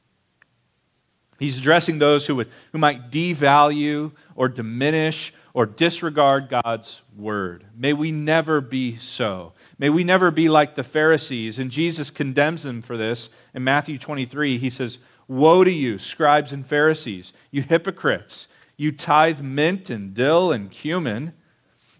He's 1.37 1.57
addressing 1.57 1.99
those 1.99 2.25
who, 2.25 2.37
would, 2.37 2.49
who 2.71 2.77
might 2.77 3.11
devalue 3.11 4.13
or 4.33 4.47
diminish 4.47 5.33
or 5.53 5.65
disregard 5.65 6.47
God's 6.47 7.01
word. 7.17 7.65
May 7.75 7.91
we 7.91 8.13
never 8.13 8.61
be 8.61 8.95
so. 8.95 9.51
May 9.77 9.89
we 9.89 10.05
never 10.05 10.31
be 10.31 10.47
like 10.47 10.75
the 10.75 10.85
Pharisees. 10.85 11.59
And 11.59 11.69
Jesus 11.69 12.11
condemns 12.11 12.63
them 12.63 12.81
for 12.81 12.95
this 12.95 13.27
in 13.53 13.65
Matthew 13.65 13.97
23. 13.97 14.57
He 14.57 14.69
says, 14.69 14.99
Woe 15.27 15.65
to 15.65 15.71
you, 15.71 15.97
scribes 15.97 16.53
and 16.53 16.65
Pharisees, 16.65 17.33
you 17.51 17.61
hypocrites! 17.61 18.47
You 18.79 18.93
tithe 18.93 19.41
mint 19.41 19.89
and 19.89 20.13
dill 20.13 20.53
and 20.53 20.71
cumin, 20.71 21.33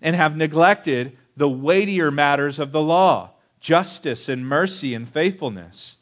and 0.02 0.16
have 0.16 0.38
neglected 0.38 1.18
the 1.36 1.50
weightier 1.50 2.10
matters 2.10 2.58
of 2.58 2.72
the 2.72 2.82
law 2.82 3.32
justice 3.60 4.30
and 4.30 4.48
mercy 4.48 4.94
and 4.94 5.08
faithfulness. 5.08 5.98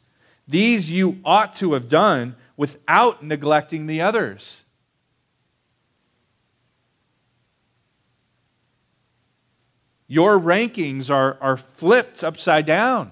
These 0.46 0.88
you 0.88 1.18
ought 1.24 1.56
to 1.56 1.72
have 1.72 1.88
done 1.88 2.36
without 2.56 3.24
neglecting 3.24 3.88
the 3.88 4.00
others. 4.00 4.62
Your 10.06 10.38
rankings 10.38 11.10
are, 11.10 11.36
are 11.40 11.56
flipped 11.56 12.22
upside 12.22 12.66
down. 12.66 13.10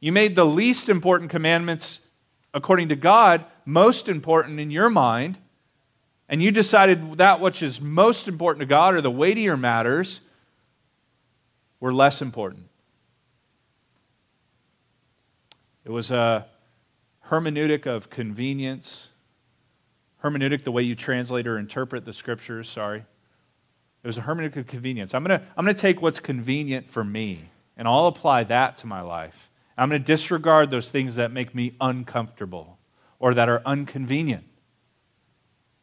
You 0.00 0.12
made 0.12 0.34
the 0.34 0.44
least 0.44 0.90
important 0.90 1.30
commandments, 1.30 2.00
according 2.52 2.90
to 2.90 2.96
God, 2.96 3.46
most 3.64 4.06
important 4.06 4.60
in 4.60 4.70
your 4.70 4.90
mind, 4.90 5.38
and 6.32 6.42
you 6.42 6.50
decided 6.50 7.18
that 7.18 7.40
which 7.40 7.62
is 7.62 7.78
most 7.78 8.26
important 8.26 8.60
to 8.60 8.66
God 8.66 8.94
or 8.94 9.02
the 9.02 9.10
weightier 9.10 9.54
matters 9.54 10.22
were 11.78 11.92
less 11.92 12.22
important. 12.22 12.68
It 15.84 15.90
was 15.90 16.10
a 16.10 16.46
hermeneutic 17.28 17.86
of 17.86 18.08
convenience. 18.08 19.10
Hermeneutic, 20.24 20.64
the 20.64 20.72
way 20.72 20.82
you 20.82 20.94
translate 20.94 21.46
or 21.46 21.58
interpret 21.58 22.06
the 22.06 22.14
scriptures, 22.14 22.66
sorry. 22.66 23.00
It 24.02 24.06
was 24.06 24.16
a 24.16 24.22
hermeneutic 24.22 24.56
of 24.56 24.66
convenience. 24.66 25.12
I'm 25.12 25.24
going 25.24 25.38
to 25.38 25.46
I'm 25.54 25.66
going 25.66 25.76
to 25.76 25.80
take 25.80 26.00
what's 26.00 26.18
convenient 26.18 26.88
for 26.88 27.04
me, 27.04 27.50
and 27.76 27.86
I'll 27.86 28.06
apply 28.06 28.44
that 28.44 28.78
to 28.78 28.86
my 28.86 29.02
life. 29.02 29.50
I'm 29.76 29.90
going 29.90 30.00
to 30.00 30.06
disregard 30.06 30.70
those 30.70 30.88
things 30.88 31.16
that 31.16 31.30
make 31.30 31.54
me 31.54 31.74
uncomfortable 31.78 32.78
or 33.18 33.34
that 33.34 33.50
are 33.50 33.60
inconvenient. 33.66 34.44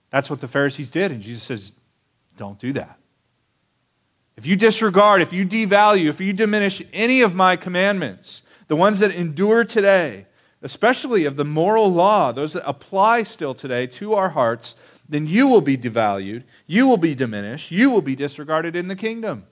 That's 0.09 0.29
what 0.29 0.41
the 0.41 0.47
Pharisees 0.47 0.89
did, 0.91 1.11
and 1.11 1.21
Jesus 1.21 1.43
says, 1.43 1.71
don't 2.37 2.57
do 2.57 2.73
that. 2.73 2.97
If 4.37 4.45
you 4.45 4.55
disregard, 4.55 5.21
if 5.21 5.33
you 5.33 5.45
devalue, 5.45 6.07
if 6.07 6.21
you 6.21 6.31
diminish 6.31 6.81
any 6.93 7.21
of 7.21 7.35
my 7.35 7.55
commandments, 7.57 8.41
the 8.67 8.75
ones 8.75 8.99
that 8.99 9.11
endure 9.11 9.65
today, 9.65 10.27
especially 10.61 11.25
of 11.25 11.35
the 11.35 11.43
moral 11.43 11.91
law, 11.91 12.31
those 12.31 12.53
that 12.53 12.67
apply 12.67 13.23
still 13.23 13.53
today 13.53 13.85
to 13.87 14.13
our 14.13 14.29
hearts, 14.29 14.75
then 15.07 15.27
you 15.27 15.47
will 15.47 15.61
be 15.61 15.77
devalued, 15.77 16.43
you 16.67 16.87
will 16.87 16.97
be 16.97 17.15
diminished, 17.15 17.71
you 17.71 17.89
will 17.89 18.01
be 18.01 18.15
disregarded 18.15 18.75
in 18.75 18.87
the 18.87 18.95
kingdom. 18.95 19.45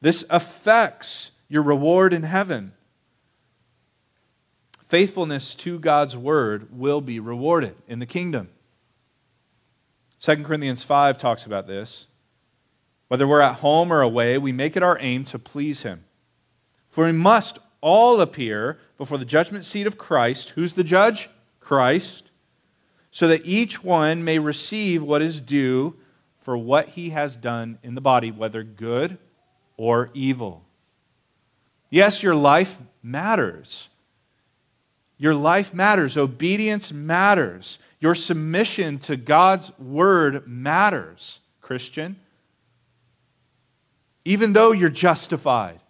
This 0.00 0.24
affects 0.30 1.32
your 1.48 1.62
reward 1.62 2.12
in 2.12 2.22
heaven. 2.22 2.72
Faithfulness 4.88 5.54
to 5.56 5.78
God's 5.78 6.16
word 6.16 6.68
will 6.70 7.00
be 7.00 7.18
rewarded 7.18 7.74
in 7.88 7.98
the 7.98 8.06
kingdom. 8.06 8.48
2 10.20 10.44
Corinthians 10.44 10.82
5 10.82 11.16
talks 11.18 11.46
about 11.46 11.66
this. 11.66 12.06
Whether 13.08 13.26
we're 13.26 13.40
at 13.40 13.56
home 13.56 13.92
or 13.92 14.02
away, 14.02 14.38
we 14.38 14.52
make 14.52 14.76
it 14.76 14.82
our 14.82 14.98
aim 15.00 15.24
to 15.26 15.38
please 15.38 15.82
him. 15.82 16.04
For 16.88 17.06
we 17.06 17.12
must 17.12 17.58
all 17.80 18.20
appear 18.20 18.78
before 18.98 19.18
the 19.18 19.24
judgment 19.24 19.64
seat 19.64 19.86
of 19.86 19.96
Christ. 19.96 20.50
Who's 20.50 20.74
the 20.74 20.84
judge? 20.84 21.30
Christ. 21.58 22.30
So 23.10 23.26
that 23.28 23.44
each 23.44 23.82
one 23.82 24.22
may 24.22 24.38
receive 24.38 25.02
what 25.02 25.22
is 25.22 25.40
due 25.40 25.96
for 26.42 26.56
what 26.56 26.90
he 26.90 27.10
has 27.10 27.36
done 27.36 27.78
in 27.82 27.94
the 27.94 28.00
body, 28.00 28.30
whether 28.30 28.62
good 28.62 29.18
or 29.76 30.10
evil. 30.14 30.62
Yes, 31.88 32.22
your 32.22 32.34
life 32.34 32.78
matters. 33.02 33.88
Your 35.18 35.34
life 35.34 35.74
matters. 35.74 36.16
Obedience 36.16 36.92
matters. 36.92 37.78
Your 38.00 38.14
submission 38.14 38.98
to 39.00 39.16
God's 39.16 39.76
word 39.78 40.48
matters, 40.48 41.40
Christian. 41.60 42.16
Even 44.24 44.54
though 44.54 44.72
you're 44.72 44.88
justified, 44.88 45.80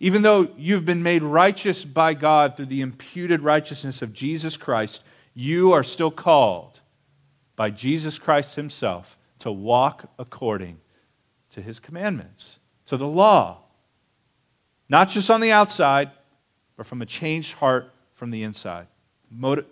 even 0.00 0.22
though 0.22 0.48
you've 0.56 0.86
been 0.86 1.02
made 1.02 1.22
righteous 1.22 1.84
by 1.84 2.14
God 2.14 2.56
through 2.56 2.66
the 2.66 2.80
imputed 2.80 3.42
righteousness 3.42 4.00
of 4.00 4.12
Jesus 4.12 4.56
Christ, 4.56 5.02
you 5.34 5.72
are 5.72 5.84
still 5.84 6.10
called 6.10 6.80
by 7.54 7.70
Jesus 7.70 8.18
Christ 8.18 8.56
Himself 8.56 9.18
to 9.40 9.52
walk 9.52 10.10
according 10.18 10.78
to 11.50 11.60
His 11.60 11.80
commandments, 11.80 12.60
to 12.86 12.96
the 12.96 13.06
law. 13.06 13.58
Not 14.88 15.10
just 15.10 15.30
on 15.30 15.40
the 15.40 15.52
outside, 15.52 16.10
but 16.76 16.86
from 16.86 17.02
a 17.02 17.06
changed 17.06 17.54
heart 17.54 17.92
from 18.14 18.30
the 18.30 18.42
inside. 18.42 18.86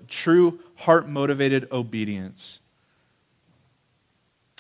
True 0.09 0.61
heart 0.77 1.09
motivated 1.09 1.69
obedience. 1.73 2.61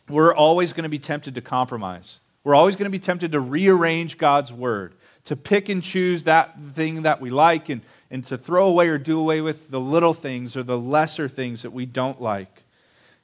We're 0.08 0.34
always 0.34 0.72
going 0.72 0.84
to 0.84 0.88
be 0.88 0.98
tempted 0.98 1.34
to 1.34 1.40
compromise. 1.40 2.20
We're 2.44 2.54
always 2.54 2.76
going 2.76 2.84
to 2.84 2.96
be 2.96 3.04
tempted 3.04 3.32
to 3.32 3.40
rearrange 3.40 4.18
God's 4.18 4.52
word 4.52 4.94
to 5.26 5.36
pick 5.36 5.68
and 5.68 5.82
choose 5.82 6.22
that 6.22 6.56
thing 6.72 7.02
that 7.02 7.20
we 7.20 7.30
like 7.30 7.68
and, 7.68 7.82
and 8.10 8.24
to 8.26 8.38
throw 8.38 8.68
away 8.68 8.88
or 8.88 8.96
do 8.96 9.18
away 9.18 9.40
with 9.40 9.70
the 9.70 9.80
little 9.80 10.14
things 10.14 10.56
or 10.56 10.62
the 10.62 10.78
lesser 10.78 11.28
things 11.28 11.62
that 11.62 11.72
we 11.72 11.84
don't 11.84 12.22
like. 12.22 12.62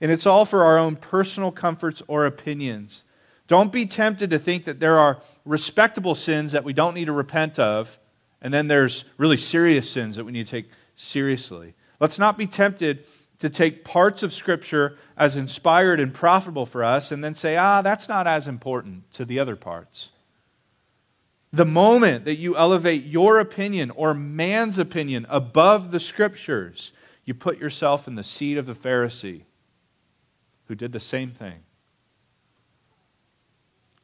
And 0.01 0.11
it's 0.11 0.27
all 0.27 0.45
for 0.45 0.65
our 0.65 0.79
own 0.79 0.97
personal 0.97 1.53
comforts 1.53 2.03
or 2.09 2.27
opinions. 2.27 3.05
Don't 3.47 3.71
be 3.71 3.87
tempted 3.87 4.31
to 4.31 4.39
think 4.39 4.65
that 4.65 4.81
there 4.81 4.99
are 4.99 5.21
respectable 5.45 6.17
sins 6.17 6.51
that 6.53 6.65
we 6.65 6.73
don't 6.73 6.95
need 6.95 7.05
to 7.05 7.13
repent 7.13 7.59
of, 7.59 7.99
and 8.41 8.53
then 8.53 8.67
there's 8.67 9.05
really 9.17 9.37
serious 9.37 9.89
sins 9.89 10.17
that 10.17 10.25
we 10.25 10.33
need 10.33 10.47
to 10.47 10.51
take 10.51 10.71
seriously. 10.95 11.75
Let's 12.01 12.19
not 12.19 12.39
be 12.39 12.47
tempted 12.47 13.05
to 13.39 13.51
take 13.51 13.85
parts 13.85 14.23
of 14.23 14.33
Scripture 14.33 14.97
as 15.17 15.37
inspired 15.37 15.99
and 15.99 16.15
profitable 16.15 16.67
for 16.67 16.85
us 16.85 17.11
and 17.11 17.23
then 17.25 17.35
say, 17.35 17.57
ah, 17.57 17.83
that's 17.83 18.09
not 18.09 18.27
as 18.27 18.47
important 18.47 19.11
to 19.13 19.25
the 19.25 19.39
other 19.39 19.57
parts. 19.57 20.11
The 21.53 21.65
moment 21.67 22.25
that 22.25 22.37
you 22.37 22.57
elevate 22.57 23.05
your 23.05 23.39
opinion 23.39 23.91
or 23.91 24.15
man's 24.15 24.79
opinion 24.79 25.27
above 25.29 25.91
the 25.91 26.01
scriptures, 26.01 26.93
you 27.27 27.35
put 27.35 27.59
yourself 27.59 28.09
in 28.09 28.15
the 28.15 28.25
seat 28.25 28.57
of 28.57 28.67
the 28.67 28.75
Pharisee 28.75 29.43
who 30.67 30.75
did 30.75 30.93
the 30.93 31.01
same 31.01 31.31
thing. 31.31 31.61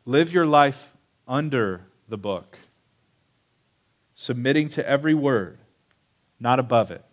Live 0.05 0.33
your 0.33 0.45
life 0.45 0.93
under 1.27 1.87
the 2.09 2.19
book, 2.19 2.59
submitting 4.15 4.69
to 4.71 4.87
every 4.87 5.15
word, 5.15 5.59
not 6.41 6.61
above 6.61 6.91
it, 6.91 7.05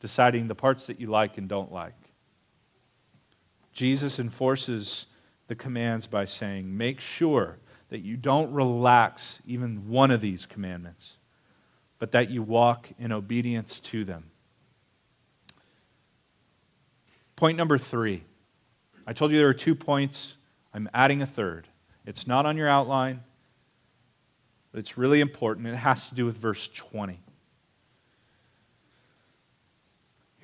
deciding 0.00 0.48
the 0.48 0.54
parts 0.54 0.86
that 0.86 1.00
you 1.00 1.06
like 1.08 1.38
and 1.38 1.48
don't 1.48 1.72
like. 1.72 1.94
Jesus 3.72 4.18
enforces 4.18 5.06
the 5.48 5.54
commands 5.54 6.06
by 6.06 6.24
saying, 6.24 6.76
Make 6.76 7.00
sure 7.00 7.58
that 7.90 8.00
you 8.00 8.16
don't 8.16 8.52
relax 8.52 9.40
even 9.46 9.88
one 9.88 10.10
of 10.10 10.20
these 10.20 10.46
commandments, 10.46 11.16
but 11.98 12.12
that 12.12 12.30
you 12.30 12.42
walk 12.42 12.88
in 12.98 13.12
obedience 13.12 13.78
to 13.80 14.04
them. 14.04 14.30
Point 17.36 17.56
number 17.56 17.78
three. 17.78 18.24
I 19.06 19.12
told 19.12 19.32
you 19.32 19.36
there 19.36 19.48
are 19.48 19.54
two 19.54 19.74
points. 19.74 20.36
I'm 20.72 20.88
adding 20.94 21.20
a 21.20 21.26
third. 21.26 21.68
It's 22.06 22.26
not 22.26 22.46
on 22.46 22.56
your 22.56 22.68
outline, 22.68 23.22
but 24.72 24.78
it's 24.78 24.96
really 24.96 25.20
important. 25.20 25.66
It 25.66 25.76
has 25.76 26.08
to 26.08 26.14
do 26.14 26.24
with 26.24 26.36
verse 26.36 26.68
20. 26.68 27.20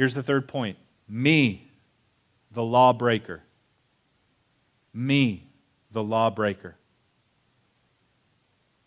Here's 0.00 0.14
the 0.14 0.22
third 0.22 0.48
point 0.48 0.78
me, 1.06 1.68
the 2.50 2.62
lawbreaker. 2.62 3.42
Me, 4.94 5.46
the 5.92 6.02
lawbreaker. 6.02 6.76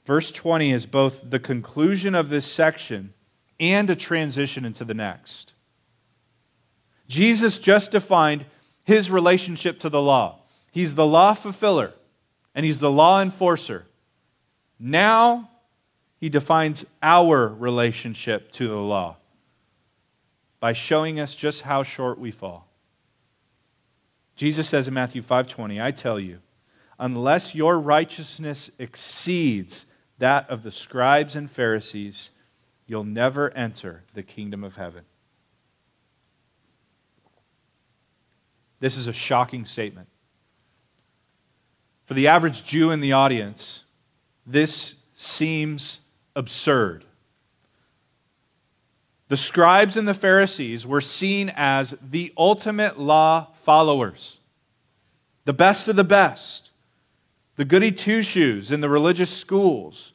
Verse 0.08 0.32
20 0.32 0.72
is 0.72 0.88
both 0.88 1.30
the 1.30 1.38
conclusion 1.38 2.16
of 2.16 2.30
this 2.30 2.48
section 2.48 3.14
and 3.60 3.92
a 3.92 3.96
transition 3.96 4.66
into 4.66 4.84
the 4.84 4.96
next. 4.96 5.54
Jesus 7.08 7.60
just 7.60 7.92
defined 7.92 8.46
his 8.84 9.12
relationship 9.12 9.80
to 9.82 9.90
the 9.90 10.02
law. 10.02 10.40
He's 10.72 10.96
the 10.96 11.06
law 11.06 11.36
fulfiller 11.36 11.94
and 12.56 12.66
he's 12.66 12.80
the 12.80 12.90
law 12.90 13.22
enforcer. 13.22 13.86
Now 14.80 15.52
he 16.20 16.30
defines 16.30 16.88
our 17.04 17.48
relationship 17.50 18.52
to 18.54 18.68
the 18.68 18.78
law 18.78 19.18
by 20.64 20.72
showing 20.72 21.20
us 21.20 21.36
just 21.36 21.64
how 21.64 21.84
short 21.84 22.18
we 22.18 22.32
fall. 22.32 22.70
Jesus 24.38 24.70
says 24.70 24.88
in 24.88 24.94
Matthew 24.94 25.22
5:20, 25.22 25.82
I 25.82 25.92
tell 25.92 26.18
you, 26.18 26.40
unless 26.98 27.54
your 27.54 27.82
righteousness 27.82 28.72
exceeds 28.80 29.84
that 30.20 30.50
of 30.50 30.64
the 30.64 30.72
scribes 30.72 31.36
and 31.36 31.52
Pharisees, 31.52 32.30
you'll 32.88 33.04
never 33.04 33.52
enter 33.52 34.06
the 34.14 34.24
kingdom 34.24 34.64
of 34.64 34.78
heaven. 34.78 35.04
This 38.80 38.96
is 38.96 39.06
a 39.06 39.12
shocking 39.12 39.66
statement. 39.66 40.08
For 42.06 42.14
the 42.14 42.30
average 42.30 42.64
Jew 42.64 42.90
in 42.90 43.02
the 43.02 43.12
audience, 43.12 43.84
this 44.46 45.04
seems 45.14 46.00
absurd. 46.38 47.04
The 49.34 49.38
scribes 49.38 49.98
and 49.98 50.08
the 50.08 50.14
Pharisees 50.14 50.86
were 50.86 51.02
seen 51.02 51.52
as 51.56 51.96
the 52.08 52.32
ultimate 52.38 53.00
law 53.00 53.48
followers, 53.64 54.38
the 55.46 55.54
best 55.54 55.88
of 55.88 55.96
the 55.96 56.04
best, 56.04 56.70
the 57.56 57.66
goody 57.66 57.92
two 57.92 58.22
shoes 58.22 58.72
in 58.72 58.80
the 58.80 58.90
religious 58.90 59.36
schools 59.36 60.12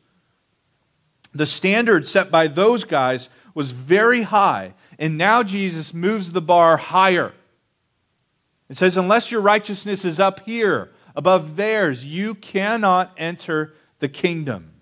the 1.35 1.47
standard 1.47 2.07
set 2.07 2.31
by 2.31 2.47
those 2.47 2.85
guys 2.85 3.29
was 3.55 3.73
very 3.73 4.23
high, 4.23 4.75
and 5.01 5.19
now 5.19 5.43
Jesus 5.43 5.93
moves 5.93 6.31
the 6.31 6.41
bar 6.41 6.77
higher. 6.77 7.33
It 8.69 8.77
says, 8.77 8.97
unless 8.97 9.33
your 9.33 9.41
righteousness 9.41 10.05
is 10.05 10.21
up 10.21 10.47
here 10.47 10.91
above 11.17 11.57
theirs, 11.57 12.05
you 12.05 12.37
cannot 12.37 13.11
enter 13.17 13.75
the 13.99 14.09
kingdom. 14.09 14.75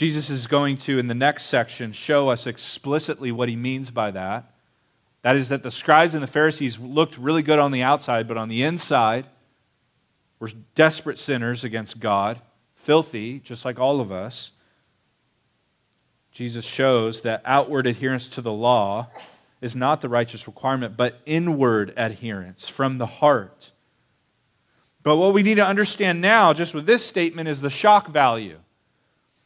Jesus 0.00 0.30
is 0.30 0.46
going 0.46 0.78
to, 0.78 0.98
in 0.98 1.08
the 1.08 1.14
next 1.14 1.44
section, 1.44 1.92
show 1.92 2.30
us 2.30 2.46
explicitly 2.46 3.30
what 3.30 3.50
he 3.50 3.54
means 3.54 3.90
by 3.90 4.10
that. 4.12 4.50
That 5.20 5.36
is, 5.36 5.50
that 5.50 5.62
the 5.62 5.70
scribes 5.70 6.14
and 6.14 6.22
the 6.22 6.26
Pharisees 6.26 6.78
looked 6.78 7.18
really 7.18 7.42
good 7.42 7.58
on 7.58 7.70
the 7.70 7.82
outside, 7.82 8.26
but 8.26 8.38
on 8.38 8.48
the 8.48 8.62
inside 8.62 9.26
were 10.38 10.48
desperate 10.74 11.18
sinners 11.18 11.64
against 11.64 12.00
God 12.00 12.40
filthy, 12.74 13.40
just 13.40 13.66
like 13.66 13.78
all 13.78 14.00
of 14.00 14.10
us. 14.10 14.52
Jesus 16.32 16.64
shows 16.64 17.20
that 17.20 17.42
outward 17.44 17.86
adherence 17.86 18.26
to 18.28 18.40
the 18.40 18.54
law 18.54 19.08
is 19.60 19.76
not 19.76 20.00
the 20.00 20.08
righteous 20.08 20.46
requirement, 20.46 20.96
but 20.96 21.20
inward 21.26 21.92
adherence 21.94 22.70
from 22.70 22.96
the 22.96 23.04
heart. 23.04 23.70
But 25.02 25.16
what 25.16 25.34
we 25.34 25.42
need 25.42 25.56
to 25.56 25.66
understand 25.66 26.22
now, 26.22 26.54
just 26.54 26.72
with 26.72 26.86
this 26.86 27.04
statement, 27.04 27.50
is 27.50 27.60
the 27.60 27.68
shock 27.68 28.08
value. 28.08 28.60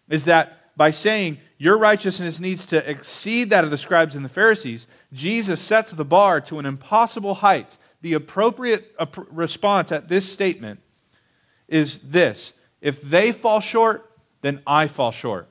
Is 0.09 0.25
that 0.25 0.77
by 0.77 0.91
saying 0.91 1.39
your 1.59 1.79
righteousness 1.79 2.41
needs 2.41 2.67
to 2.67 2.89
exceed 2.89 3.51
that 3.51 3.65
of 3.65 3.71
the 3.71 3.79
scribes 3.79 4.15
and 4.15 4.25
the 4.25 4.29
Pharisees, 4.29 4.87
Jesus 5.13 5.61
sets 5.61 5.91
the 5.93 6.05
bar 6.05 6.41
to 6.43 6.59
an 6.59 6.67
impossible 6.67 7.35
height. 7.35 7.77
The 8.03 8.15
appropriate 8.15 8.95
response 9.31 9.93
at 9.93 10.09
this 10.09 10.31
statement 10.31 10.81
is 11.69 11.99
this 11.99 12.53
if 12.81 13.01
they 13.01 13.33
fall 13.33 13.61
short, 13.61 14.11
then 14.43 14.61
I 14.67 14.89
fall 14.89 15.11
short. 15.11 15.49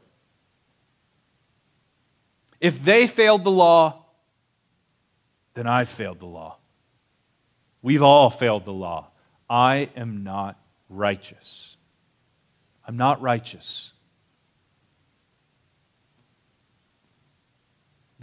If 2.60 2.84
they 2.84 3.08
failed 3.08 3.44
the 3.44 3.52
law, 3.52 4.06
then 5.56 5.68
I 5.68 5.86
failed 5.86 6.20
the 6.20 6.28
law. 6.28 6.58
We've 7.82 8.04
all 8.04 8.30
failed 8.30 8.66
the 8.66 8.74
law. 8.74 9.08
I 9.50 9.90
am 9.96 10.24
not 10.24 10.60
righteous. 10.90 11.76
I'm 12.88 12.98
not 12.98 13.22
righteous. 13.22 13.93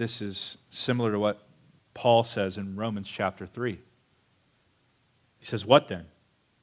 This 0.00 0.22
is 0.22 0.56
similar 0.70 1.12
to 1.12 1.18
what 1.18 1.46
Paul 1.92 2.24
says 2.24 2.56
in 2.56 2.74
Romans 2.74 3.06
chapter 3.06 3.44
3. 3.44 3.78
He 5.36 5.44
says, 5.44 5.66
What 5.66 5.88
then? 5.88 6.06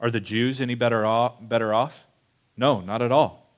Are 0.00 0.10
the 0.10 0.18
Jews 0.18 0.60
any 0.60 0.74
better 0.74 1.06
off? 1.06 1.34
Better 1.40 1.72
off? 1.72 2.08
No, 2.56 2.80
not 2.80 3.00
at 3.00 3.12
all. 3.12 3.48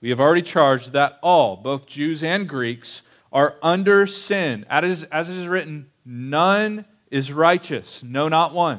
We 0.00 0.08
have 0.08 0.18
already 0.18 0.40
charged 0.40 0.92
that 0.92 1.18
all, 1.22 1.58
both 1.58 1.84
Jews 1.84 2.24
and 2.24 2.48
Greeks, 2.48 3.02
are 3.30 3.56
under 3.62 4.06
sin. 4.06 4.64
As 4.70 5.02
it 5.02 5.12
is 5.12 5.46
written, 5.46 5.90
none 6.06 6.86
is 7.10 7.30
righteous, 7.30 8.02
no, 8.02 8.28
not 8.28 8.54
one. 8.54 8.78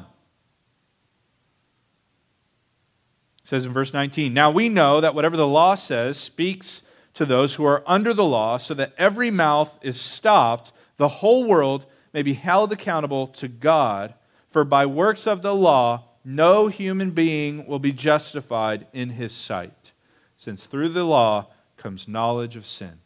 It 3.40 3.46
says 3.46 3.64
in 3.64 3.72
verse 3.72 3.92
19, 3.92 4.34
Now 4.34 4.50
we 4.50 4.68
know 4.68 5.00
that 5.00 5.14
whatever 5.14 5.36
the 5.36 5.46
law 5.46 5.76
says 5.76 6.18
speaks 6.18 6.82
to 7.18 7.26
those 7.26 7.56
who 7.56 7.64
are 7.64 7.82
under 7.84 8.14
the 8.14 8.24
law, 8.24 8.58
so 8.58 8.72
that 8.74 8.94
every 8.96 9.28
mouth 9.28 9.76
is 9.82 10.00
stopped, 10.00 10.70
the 10.98 11.08
whole 11.08 11.44
world 11.44 11.84
may 12.12 12.22
be 12.22 12.34
held 12.34 12.70
accountable 12.70 13.26
to 13.26 13.48
God. 13.48 14.14
For 14.50 14.64
by 14.64 14.86
works 14.86 15.26
of 15.26 15.42
the 15.42 15.52
law, 15.52 16.04
no 16.24 16.68
human 16.68 17.10
being 17.10 17.66
will 17.66 17.80
be 17.80 17.90
justified 17.90 18.86
in 18.92 19.10
his 19.10 19.32
sight, 19.32 19.90
since 20.36 20.64
through 20.64 20.90
the 20.90 21.02
law 21.02 21.48
comes 21.76 22.06
knowledge 22.06 22.54
of 22.54 22.64
sin. 22.64 23.00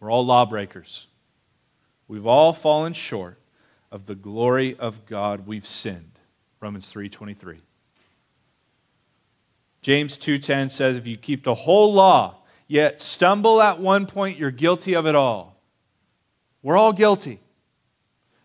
We're 0.00 0.10
all 0.10 0.26
lawbreakers. 0.26 1.06
We've 2.08 2.26
all 2.26 2.52
fallen 2.52 2.94
short 2.94 3.38
of 3.92 4.06
the 4.06 4.16
glory 4.16 4.76
of 4.76 5.06
God. 5.06 5.46
We've 5.46 5.66
sinned. 5.66 6.18
Romans 6.58 6.88
3:23. 6.88 7.60
James 9.82 10.18
2:10 10.18 10.68
says 10.68 10.96
if 10.96 11.06
you 11.06 11.16
keep 11.16 11.44
the 11.44 11.54
whole 11.54 11.92
law 11.92 12.38
yet 12.70 13.00
stumble 13.00 13.60
at 13.60 13.80
one 13.80 14.06
point 14.06 14.38
you're 14.38 14.52
guilty 14.52 14.94
of 14.94 15.04
it 15.04 15.16
all. 15.16 15.60
We're 16.62 16.76
all 16.76 16.92
guilty. 16.92 17.40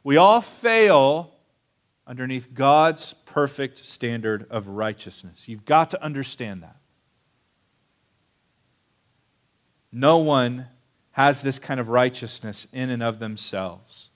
We 0.03 0.17
all 0.17 0.41
fail 0.41 1.31
underneath 2.07 2.51
God's 2.51 3.13
perfect 3.25 3.77
standard 3.77 4.47
of 4.49 4.67
righteousness. 4.67 5.47
You've 5.47 5.63
got 5.63 5.91
to 5.91 6.03
understand 6.03 6.63
that. 6.63 6.77
No 9.91 10.17
one 10.17 10.67
has 11.11 11.43
this 11.43 11.59
kind 11.59 11.79
of 11.79 11.89
righteousness 11.89 12.67
in 12.73 12.89
and 12.89 13.03
of 13.03 13.19
themselves. 13.19 14.09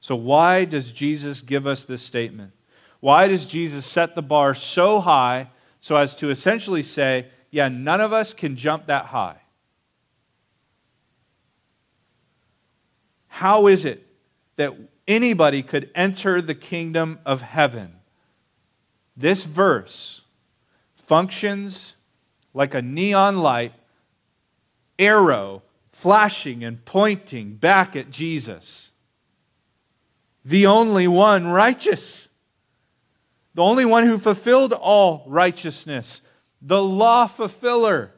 So, 0.00 0.16
why 0.16 0.64
does 0.64 0.90
Jesus 0.90 1.40
give 1.40 1.68
us 1.68 1.84
this 1.84 2.02
statement? 2.02 2.52
Why 2.98 3.28
does 3.28 3.46
Jesus 3.46 3.86
set 3.86 4.16
the 4.16 4.22
bar 4.22 4.56
so 4.56 4.98
high 4.98 5.50
so 5.80 5.94
as 5.94 6.16
to 6.16 6.30
essentially 6.30 6.82
say, 6.82 7.28
yeah, 7.52 7.68
none 7.68 8.00
of 8.00 8.12
us 8.12 8.34
can 8.34 8.56
jump 8.56 8.86
that 8.86 9.06
high? 9.06 9.41
How 13.32 13.66
is 13.66 13.84
it 13.84 14.06
that 14.56 14.74
anybody 15.06 15.62
could 15.62 15.90
enter 15.94 16.40
the 16.40 16.54
kingdom 16.54 17.18
of 17.24 17.42
heaven. 17.42 17.94
This 19.16 19.44
verse 19.44 20.22
functions 20.96 21.94
like 22.54 22.74
a 22.74 22.82
neon 22.82 23.38
light 23.38 23.72
arrow 24.98 25.62
flashing 25.90 26.62
and 26.64 26.84
pointing 26.84 27.54
back 27.54 27.96
at 27.96 28.10
Jesus. 28.10 28.92
The 30.44 30.66
only 30.66 31.06
one 31.06 31.48
righteous, 31.48 32.28
the 33.54 33.62
only 33.62 33.84
one 33.84 34.04
who 34.06 34.18
fulfilled 34.18 34.72
all 34.72 35.24
righteousness, 35.26 36.20
the 36.60 36.82
law 36.82 37.26
fulfiller. 37.26 38.12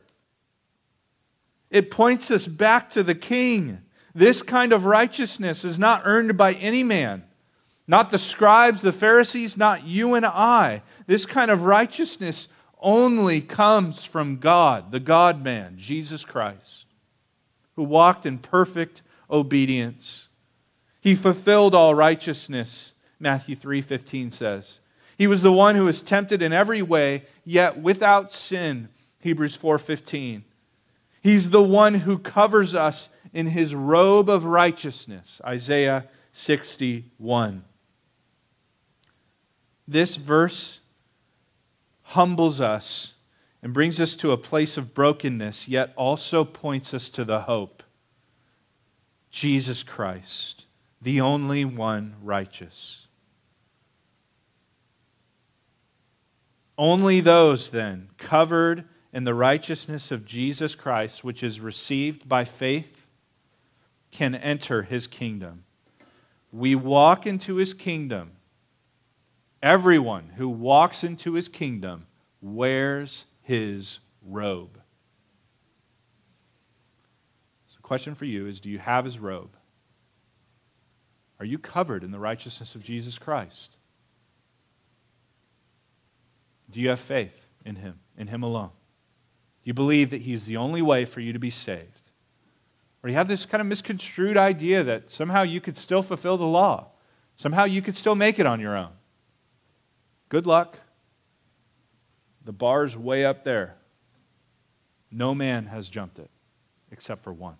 It 1.71 1.91
points 1.91 2.31
us 2.31 2.47
back 2.47 2.91
to 2.91 3.03
the 3.03 3.15
King. 3.15 3.84
This 4.15 4.43
kind 4.43 4.73
of 4.73 4.85
righteousness 4.85 5.65
is 5.65 5.79
not 5.79 6.03
earned 6.05 6.37
by 6.37 6.53
any 6.55 6.83
man, 6.83 7.25
not 7.87 8.11
the 8.11 8.19
scribes, 8.19 8.81
the 8.81 8.93
Pharisees, 8.93 9.57
not 9.57 9.85
you 9.85 10.15
and 10.15 10.25
I. 10.25 10.83
This 11.07 11.27
kind 11.27 11.51
of 11.51 11.65
righteousness 11.65 12.49
only 12.81 13.41
comes 13.41 14.05
from 14.05 14.37
God, 14.37 14.93
the 14.93 15.01
God 15.01 15.43
man, 15.43 15.77
Jesus 15.79 16.25
Christ, 16.25 16.85
who 17.77 17.83
walked 17.83 18.25
in 18.25 18.39
perfect 18.39 19.03
obedience. 19.31 20.29
He 21.01 21.15
fulfilled 21.15 21.75
all 21.75 21.95
righteousness, 21.95 22.93
Matthew 23.19 23.57
3:15 23.57 24.31
says. 24.31 24.79
He 25.17 25.27
was 25.27 25.43
the 25.43 25.53
one 25.53 25.77
who 25.77 25.85
was 25.85 26.03
tempted 26.03 26.43
in 26.43 26.53
every 26.53 26.83
way, 26.83 27.25
yet 27.45 27.79
without 27.79 28.33
sin, 28.33 28.89
Hebrews 29.21 29.57
4:15. 29.57 30.45
He's 31.23 31.51
the 31.51 31.63
one 31.63 31.95
who 31.95 32.19
covers 32.19 32.75
us 32.75 33.09
in 33.35 33.49
his 33.49 33.75
robe 33.75 34.31
of 34.31 34.45
righteousness. 34.45 35.41
Isaiah 35.45 36.07
61. 36.33 37.65
This 39.87 40.17
verse 40.17 40.79
humbles 42.03 42.61
us 42.61 43.15
and 43.61 43.75
brings 43.75 44.01
us 44.01 44.15
to 44.17 44.31
a 44.31 44.37
place 44.39 44.77
of 44.77 44.95
brokenness, 44.95 45.67
yet 45.67 45.93
also 45.97 46.45
points 46.45 46.95
us 46.95 47.11
to 47.11 47.25
the 47.25 47.43
hope 47.43 47.83
Jesus 49.31 49.83
Christ, 49.83 50.67
the 51.03 51.21
only 51.21 51.65
one 51.65 52.15
righteous. 52.23 53.09
Only 56.79 57.21
those, 57.21 57.71
then, 57.71 58.11
covered 58.17 58.85
in 59.13 59.25
the 59.25 59.35
righteousness 59.35 60.13
of 60.13 60.25
Jesus 60.25 60.77
Christ, 60.77 61.25
which 61.25 61.43
is 61.43 61.61
received 61.61 62.29
by 62.29 62.45
faith 62.45 62.94
can 64.15 64.35
enter 64.37 64.83
his 64.85 65.07
kingdom. 65.09 65.65
We 66.53 66.77
walk 66.77 67.27
into 67.27 67.57
his 67.57 67.75
kingdom. 67.75 68.33
Everyone 69.61 70.31
who 70.37 70.49
walks 70.49 71.03
into 71.03 71.33
his 71.33 71.49
kingdom 71.49 72.07
wears 72.41 73.25
his 73.43 73.99
robe. 74.23 74.79
So, 77.67 77.75
the 77.77 77.83
question 77.83 78.15
for 78.15 78.25
you 78.25 78.47
is 78.47 78.61
do 78.61 78.71
you 78.71 78.79
have 78.79 79.05
his 79.05 79.19
robe? 79.19 79.57
Are 81.41 81.45
you 81.45 81.59
covered 81.59 82.05
in 82.05 82.13
the 82.13 82.21
righteousness 82.21 82.77
of 82.77 82.85
Jesus 82.85 83.19
Christ? 83.19 83.77
Do 86.71 86.81
you 86.81 86.89
have 86.91 87.01
faith 87.01 87.47
in 87.65 87.77
him, 87.77 87.99
in 88.17 88.29
him 88.29 88.45
alone? 88.45 88.71
Do 89.65 89.69
you 89.69 89.75
believe 89.75 90.11
that 90.11 90.23
he's 90.23 90.45
the 90.45 90.57
only 90.57 90.83
way 90.83 91.05
for 91.05 91.21
you 91.21 91.33
to 91.33 91.39
be 91.41 91.51
saved? 91.51 91.94
Or 93.05 93.11
you 93.11 93.17
have 93.17 93.29
this 93.29 93.45
kind 93.45 93.61
of 93.61 93.67
misconstrued 93.67 94.39
idea 94.39 94.83
that 94.83 95.11
somehow 95.11 95.43
you 95.43 95.61
could 95.61 95.77
still 95.77 96.03
fulfill 96.03 96.39
the 96.39 96.47
law, 96.47 96.87
somehow 97.37 97.65
you 97.65 97.83
could 97.83 97.97
still 97.97 98.15
make 98.15 98.39
it 98.39 98.47
on 98.47 98.61
your 98.61 98.75
own. 98.75 98.93
Good 100.31 100.47
luck. 100.47 100.81
The 102.43 102.53
bar's 102.53 102.97
way 102.97 103.23
up 103.27 103.45
there. 103.45 103.77
No 105.11 105.35
man 105.35 105.67
has 105.67 105.91
jumped 105.91 106.19
it 106.19 106.31
except 106.91 107.23
for 107.23 107.33
one. 107.33 107.57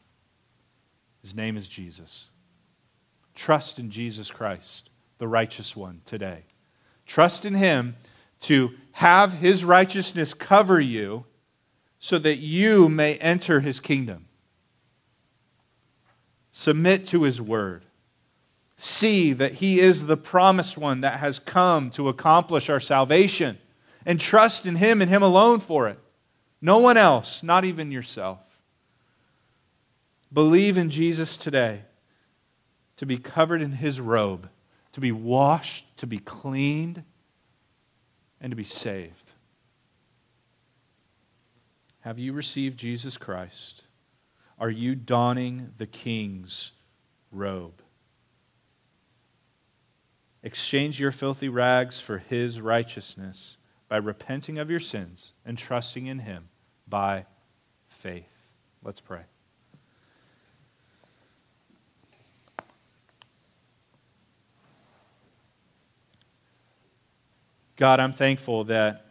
His 1.21 1.35
name 1.35 1.59
is 1.59 1.69
Jesus. 1.69 2.31
Trust 3.35 3.79
in 3.79 3.91
Jesus 3.91 4.31
Christ, 4.31 4.89
the 5.19 5.29
righteous 5.29 5.77
one, 5.77 6.01
today. 6.07 6.45
Trust 7.05 7.45
in 7.45 7.55
him 7.55 7.97
to 8.41 8.71
have 8.93 9.35
his 9.35 9.63
righteousness 9.63 10.33
cover 10.33 10.81
you 10.81 11.27
so 11.99 12.19
that 12.19 12.39
you 12.39 12.89
may 12.89 13.17
enter 13.17 13.61
his 13.61 13.79
kingdom. 13.79 14.27
Submit 16.57 17.05
to 17.09 17.25
his 17.25 17.41
word. 17.41 17.85
See 18.77 19.33
that 19.33 19.55
he 19.55 19.81
is 19.81 20.07
the 20.07 20.17
promised 20.17 20.79
one 20.79 21.01
that 21.01 21.19
has 21.19 21.41
come 21.41 21.91
to 21.91 22.09
accomplish 22.09 22.71
our 22.71 22.79
salvation. 22.79 23.59
And 24.07 24.21
trust 24.21 24.65
in 24.65 24.77
him 24.77 25.03
and 25.03 25.11
him 25.11 25.21
alone 25.21 25.59
for 25.59 25.89
it. 25.89 25.99
No 26.63 26.79
one 26.79 26.97
else, 26.97 27.43
not 27.43 27.65
even 27.65 27.91
yourself. 27.91 28.39
believe 30.33 30.79
in 30.79 30.91
Jesus 30.91 31.37
today 31.37 31.83
to 32.99 33.05
be 33.05 33.19
covered 33.19 33.61
in 33.61 33.73
his 33.73 34.01
robe, 34.01 34.49
to 34.93 35.01
be 35.01 35.11
washed, 35.11 35.85
to 35.97 36.07
be 36.07 36.19
cleaned, 36.19 37.03
and 38.41 38.53
to 38.53 38.57
be 38.57 38.63
saved. 38.63 39.33
Have 42.03 42.21
you 42.21 42.33
received 42.33 42.79
Jesus 42.79 43.17
Christ? 43.17 43.83
Are 44.59 44.71
you 44.71 44.95
donning 44.95 45.73
the 45.79 45.87
king's 45.87 46.73
robe? 47.33 47.83
Exchange 50.43 51.01
your 51.01 51.11
filthy 51.11 51.49
rags 51.49 52.01
for 52.01 52.19
his 52.19 52.61
righteousness 52.61 53.57
by 53.89 53.97
repenting 53.97 54.59
of 54.59 54.71
your 54.71 54.81
sins 54.81 55.33
and 55.45 55.57
trusting 55.57 56.07
in 56.07 56.21
him 56.21 56.49
by 56.87 57.27
faith. 57.89 58.29
Let's 58.83 59.01
pray. 59.01 59.23
God, 67.77 67.99
I'm 67.99 68.13
thankful 68.13 68.65
that 68.65 69.07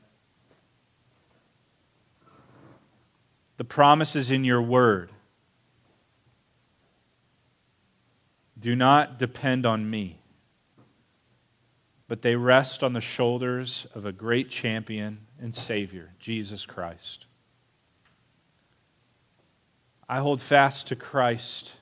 the 3.58 3.64
promises 3.64 4.32
in 4.32 4.44
your 4.44 4.62
word 4.62 5.13
do 8.64 8.78
not 8.78 9.20
depend 9.20 9.66
on 9.66 9.90
me, 9.90 10.20
but 12.08 12.22
they 12.22 12.38
rest 12.38 12.82
on 12.82 12.94
the 12.94 13.02
shoulders 13.02 13.86
of 13.94 14.06
a 14.06 14.14
great 14.14 14.50
champion 14.50 15.20
and 15.38 15.54
Savior, 15.54 16.12
Jesus 16.18 16.66
Christ. 16.66 17.26
I 20.08 20.20
hold 20.20 20.40
fast 20.40 20.88
to 20.88 20.96
Christ 20.96 21.74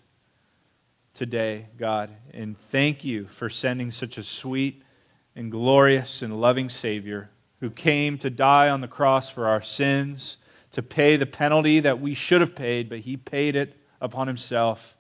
today, 1.14 1.68
God, 1.78 2.10
and 2.34 2.58
thank 2.58 3.04
you 3.04 3.28
for 3.28 3.48
sending 3.48 3.92
such 3.92 4.18
a 4.18 4.24
sweet 4.24 4.82
and 5.36 5.52
glorious 5.52 6.24
and 6.24 6.42
loving 6.42 6.68
Savior 6.68 7.30
who 7.60 7.70
came 7.70 8.18
to 8.18 8.32
die 8.32 8.70
on 8.70 8.82
the 8.82 8.88
cross 8.88 9.30
for 9.30 9.48
our 9.48 9.62
sins, 9.62 10.38
to 10.72 10.82
pay 10.82 11.16
the 11.16 11.28
penalty 11.28 11.80
that 11.80 12.02
we 12.02 12.16
should 12.16 12.42
have 12.42 12.56
paid, 12.56 12.90
but 12.90 13.02
he 13.02 13.18
paid 13.18 13.56
it 13.56 13.78
upon 14.02 14.26
himself. 14.26 14.98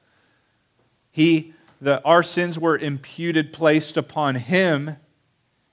He, 1.09 1.55
the, 1.81 2.01
our 2.03 2.21
sins 2.21 2.59
were 2.59 2.77
imputed, 2.77 3.51
placed 3.51 3.97
upon 3.97 4.35
him, 4.35 4.97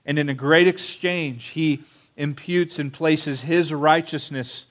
and 0.05 0.17
in 0.17 0.27
a 0.27 0.33
great 0.33 0.67
exchange, 0.67 1.45
he 1.47 1.83
imputes 2.17 2.79
and 2.79 2.91
places 2.91 3.41
his 3.41 3.71
righteousness 3.71 4.65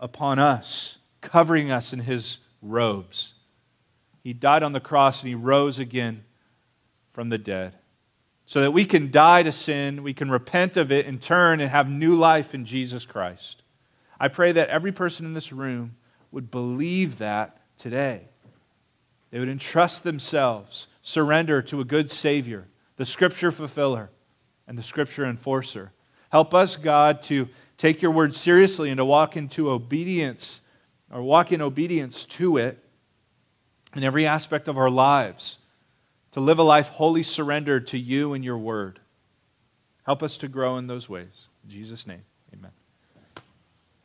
upon 0.00 0.38
us, 0.38 0.98
covering 1.20 1.70
us 1.70 1.92
in 1.92 2.00
his 2.00 2.38
robes. 2.60 3.32
He 4.22 4.32
died 4.32 4.64
on 4.64 4.72
the 4.72 4.80
cross 4.80 5.20
and 5.22 5.28
he 5.28 5.34
rose 5.36 5.78
again 5.78 6.24
from 7.12 7.28
the 7.28 7.38
dead 7.38 7.74
so 8.44 8.60
that 8.60 8.72
we 8.72 8.84
can 8.84 9.10
die 9.10 9.42
to 9.42 9.52
sin, 9.52 10.02
we 10.02 10.14
can 10.14 10.30
repent 10.30 10.76
of 10.76 10.92
it 10.92 11.06
and 11.06 11.20
turn 11.20 11.60
and 11.60 11.70
have 11.70 11.90
new 11.90 12.14
life 12.14 12.54
in 12.54 12.64
Jesus 12.64 13.04
Christ. 13.04 13.62
I 14.20 14.28
pray 14.28 14.52
that 14.52 14.68
every 14.68 14.92
person 14.92 15.26
in 15.26 15.34
this 15.34 15.52
room 15.52 15.96
would 16.30 16.50
believe 16.50 17.18
that 17.18 17.58
today. 17.76 18.28
They 19.30 19.38
would 19.38 19.48
entrust 19.48 20.04
themselves, 20.04 20.86
surrender 21.02 21.62
to 21.62 21.80
a 21.80 21.84
good 21.84 22.10
Savior, 22.10 22.68
the 22.96 23.04
Scripture 23.04 23.50
fulfiller, 23.50 24.10
and 24.66 24.78
the 24.78 24.82
Scripture 24.82 25.24
enforcer. 25.24 25.92
Help 26.30 26.54
us, 26.54 26.76
God, 26.76 27.22
to 27.24 27.48
take 27.76 28.02
your 28.02 28.10
word 28.10 28.34
seriously 28.34 28.90
and 28.90 28.98
to 28.98 29.04
walk 29.04 29.36
into 29.36 29.70
obedience 29.70 30.60
or 31.12 31.22
walk 31.22 31.52
in 31.52 31.60
obedience 31.60 32.24
to 32.24 32.56
it 32.56 32.82
in 33.94 34.04
every 34.04 34.26
aspect 34.26 34.68
of 34.68 34.78
our 34.78 34.90
lives 34.90 35.58
to 36.36 36.40
live 36.40 36.58
a 36.58 36.62
life 36.62 36.88
wholly 36.88 37.22
surrendered 37.22 37.86
to 37.86 37.98
you 37.98 38.34
and 38.34 38.44
your 38.44 38.58
word. 38.58 39.00
Help 40.04 40.22
us 40.22 40.36
to 40.36 40.48
grow 40.48 40.76
in 40.76 40.86
those 40.86 41.08
ways. 41.08 41.48
In 41.64 41.70
Jesus' 41.70 42.06
name. 42.06 42.24